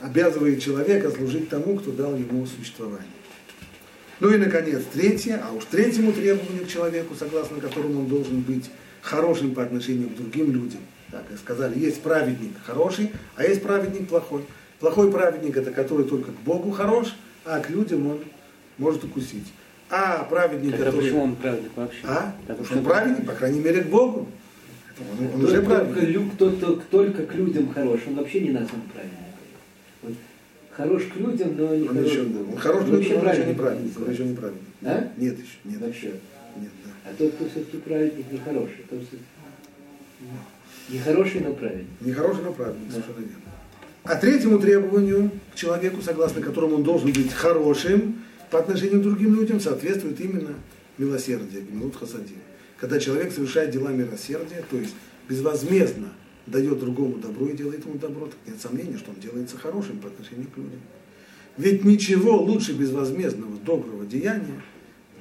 обязывает 0.00 0.62
человека 0.62 1.10
служить 1.10 1.48
тому, 1.48 1.78
кто 1.78 1.90
дал 1.90 2.14
ему 2.16 2.46
существование. 2.46 3.08
Ну 4.20 4.30
и, 4.30 4.36
наконец, 4.36 4.82
третье, 4.92 5.40
а 5.44 5.52
уж 5.52 5.64
третьему 5.64 6.12
требованию 6.12 6.64
к 6.64 6.68
человеку, 6.68 7.14
согласно 7.14 7.60
которому 7.60 8.00
он 8.00 8.06
должен 8.06 8.40
быть 8.40 8.70
хорошим 9.00 9.54
по 9.54 9.62
отношению 9.62 10.08
к 10.10 10.16
другим 10.16 10.52
людям. 10.52 10.80
Так, 11.10 11.24
и 11.32 11.36
сказали, 11.36 11.78
есть 11.78 12.02
праведник 12.02 12.52
хороший, 12.64 13.12
а 13.36 13.44
есть 13.44 13.62
праведник 13.62 14.08
плохой. 14.08 14.44
Плохой 14.80 15.10
праведник 15.10 15.56
это 15.56 15.70
который 15.70 16.06
только 16.06 16.32
к 16.32 16.40
Богу 16.40 16.70
хорош, 16.70 17.14
а 17.44 17.60
к 17.60 17.70
людям 17.70 18.06
он 18.06 18.20
может 18.76 19.04
укусить. 19.04 19.46
А 19.90 20.24
праведник, 20.24 20.72
Тогда 20.72 20.86
который... 20.86 21.04
почему 21.04 21.22
он 21.22 21.36
праведник 21.36 21.70
вообще? 21.76 22.00
А? 22.04 22.34
Потому 22.46 22.64
что 22.66 22.78
он 22.78 22.84
праведник, 22.84 23.26
по 23.26 23.32
крайней 23.32 23.60
мере, 23.60 23.82
к 23.82 23.86
Богу. 23.86 24.28
Он, 25.00 25.34
он 25.34 25.44
уже 25.44 25.62
только, 25.62 25.84
праведник. 25.84 26.32
кто, 26.34 26.50
кто, 26.50 26.82
только 26.90 27.26
к 27.26 27.34
людям 27.34 27.72
хорош, 27.72 28.00
он 28.08 28.14
вообще 28.16 28.40
не 28.40 28.50
назван 28.50 28.80
праведником. 28.92 29.24
Вот, 30.02 30.12
хорош 30.72 31.02
к 31.04 31.16
людям, 31.16 31.56
но 31.56 31.74
не 31.74 31.88
Он 31.88 31.94
хорош 31.96 32.10
еще, 32.10 32.22
Богу. 32.24 32.52
он 32.52 32.58
хорош 32.58 32.84
к 32.84 32.88
людям, 32.88 33.24
но 33.24 33.30
еще 33.32 33.44
не 33.46 33.54
праведник 33.54 33.56
праведник. 33.56 34.00
Он 34.00 34.12
еще 34.12 34.24
не 34.24 34.34
праведник. 34.36 34.62
Да? 34.80 35.12
Нет 35.16 35.38
еще, 35.38 35.56
нет. 35.64 35.80
Вообще. 35.80 36.06
Нет, 36.56 36.70
да. 36.84 36.90
А 37.10 37.14
тот, 37.16 37.32
кто 37.34 37.48
все-таки 37.48 37.76
праведник, 37.78 38.32
не 38.32 38.38
хороший. 38.38 38.84
Тот, 38.90 39.02
что- 39.02 39.16
не 40.90 40.98
хороший, 40.98 41.40
но 41.42 41.52
праведник. 41.52 41.86
Не 42.00 42.12
хороший, 42.12 42.42
но 42.44 42.52
праведник, 42.52 42.90
совершенно 42.90 43.18
верно. 43.20 43.34
А 44.04 44.16
третьему 44.16 44.58
требованию 44.58 45.30
к 45.52 45.56
человеку, 45.56 46.00
согласно 46.02 46.40
которому 46.40 46.76
он 46.76 46.82
должен 46.82 47.12
быть 47.12 47.32
хорошим 47.32 48.22
по 48.50 48.58
отношению 48.58 49.00
к 49.00 49.02
другим 49.02 49.34
людям, 49.34 49.60
соответствует 49.60 50.18
именно 50.20 50.54
милосердие, 50.96 51.62
гмилут 51.62 51.94
хасадим. 51.96 52.38
Когда 52.78 53.00
человек 53.00 53.32
совершает 53.32 53.70
дела 53.70 53.90
милосердия, 53.90 54.64
то 54.70 54.76
есть 54.76 54.94
безвозмездно 55.28 56.12
дает 56.46 56.78
другому 56.78 57.18
добро 57.18 57.48
и 57.48 57.56
делает 57.56 57.84
ему 57.84 57.98
добро, 57.98 58.26
так 58.26 58.38
нет 58.46 58.60
сомнения, 58.60 58.96
что 58.96 59.10
он 59.10 59.20
делается 59.20 59.58
хорошим 59.58 59.98
по 59.98 60.08
отношению 60.08 60.46
к 60.46 60.56
людям. 60.56 60.80
Ведь 61.56 61.84
ничего 61.84 62.40
лучше 62.40 62.72
безвозмездного 62.72 63.58
доброго 63.58 64.06
деяния 64.06 64.62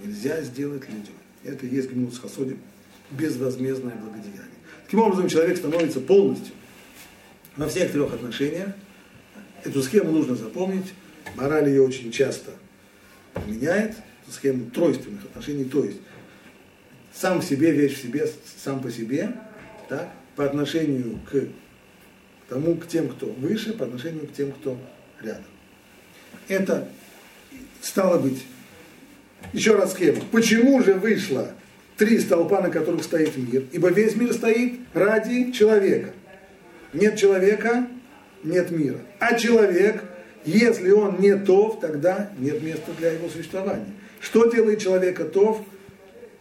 нельзя 0.04 0.42
сделать 0.44 0.88
людям. 0.88 1.16
Это 1.44 1.66
и 1.66 1.76
есть 1.76 1.90
гмилут 1.90 2.18
хасадим, 2.18 2.60
безвозмездное 3.12 3.96
благодеяние. 3.96 4.44
Таким 4.86 5.00
образом, 5.00 5.28
человек 5.28 5.58
становится 5.58 6.00
полностью 6.00 6.54
во 7.56 7.68
всех 7.68 7.92
трех 7.92 8.14
отношениях. 8.14 8.70
Эту 9.64 9.82
схему 9.82 10.12
нужно 10.12 10.36
запомнить. 10.36 10.94
Мораль 11.36 11.70
ее 11.70 11.82
очень 11.82 12.12
часто 12.12 12.52
меняет. 13.48 13.96
Схему 14.30 14.70
тройственных 14.70 15.24
отношений, 15.24 15.64
то 15.64 15.86
есть 15.86 16.00
сам 17.20 17.42
в 17.42 17.46
себе, 17.46 17.72
вещь 17.72 17.98
в 17.98 18.02
себе, 18.02 18.30
сам 18.64 18.82
по 18.82 18.92
себе, 18.92 19.32
так, 19.90 20.10
по 20.36 20.46
отношению 20.46 21.20
к 21.30 21.48
тому, 22.48 22.76
к 22.76 22.88
тем, 22.88 23.10
кто 23.10 23.28
выше, 23.28 23.74
по 23.74 23.86
отношению 23.86 24.28
к 24.28 24.34
тем, 24.34 24.52
кто 24.52 24.78
рядом. 25.22 25.44
Это 26.48 26.88
стало 27.82 28.20
быть, 28.20 28.46
еще 29.54 29.76
раз 29.76 29.94
схема. 29.94 30.22
Почему 30.32 30.82
же 30.84 30.94
вышло 30.94 31.52
три 31.98 32.20
столпа, 32.20 32.62
на 32.62 32.70
которых 32.70 33.04
стоит 33.04 33.36
мир? 33.36 33.64
Ибо 33.72 33.90
весь 33.90 34.16
мир 34.16 34.34
стоит 34.34 34.80
ради 34.94 35.52
человека. 35.52 36.14
Нет 36.94 37.18
человека, 37.18 37.88
нет 38.44 38.72
мира. 38.72 39.00
А 39.20 39.38
человек, 39.38 40.04
если 40.46 40.92
он 40.92 41.20
не 41.20 41.36
тов, 41.36 41.80
тогда 41.80 42.32
нет 42.38 42.62
места 42.62 42.92
для 42.98 43.12
его 43.12 43.28
существования. 43.30 43.92
Что 44.20 44.50
делает 44.52 44.80
человека 44.80 45.26
тов? 45.26 45.62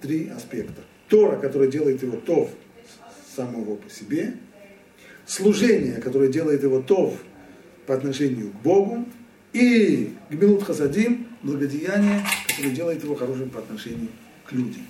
Три 0.00 0.28
аспекта. 0.28 0.82
Тора, 1.08 1.38
которая 1.38 1.70
делает 1.70 2.02
его 2.02 2.16
тов 2.16 2.50
самого 3.34 3.76
по 3.76 3.90
себе. 3.90 4.34
Служение, 5.26 6.00
которое 6.00 6.28
делает 6.30 6.62
его 6.62 6.80
тов 6.80 7.18
по 7.86 7.94
отношению 7.94 8.50
к 8.50 8.62
Богу. 8.62 9.06
И 9.52 10.12
гмилут 10.28 10.64
хасадим, 10.64 11.28
благодеяние, 11.42 12.22
которое 12.48 12.74
делает 12.74 13.02
его 13.02 13.14
хорошим 13.14 13.48
по 13.48 13.60
отношению 13.60 14.08
к 14.44 14.52
людям. 14.52 14.82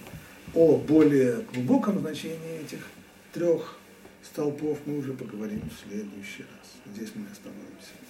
О 0.54 0.76
более 0.76 1.44
глубоком 1.52 2.00
значении 2.00 2.62
этих 2.64 2.80
трех 3.32 3.78
столпов 4.22 4.78
мы 4.86 4.98
уже 4.98 5.12
поговорим 5.12 5.60
в 5.60 5.88
следующий 5.88 6.42
раз. 6.42 6.94
Здесь 6.94 7.10
мы 7.14 7.26
остановимся. 7.30 8.05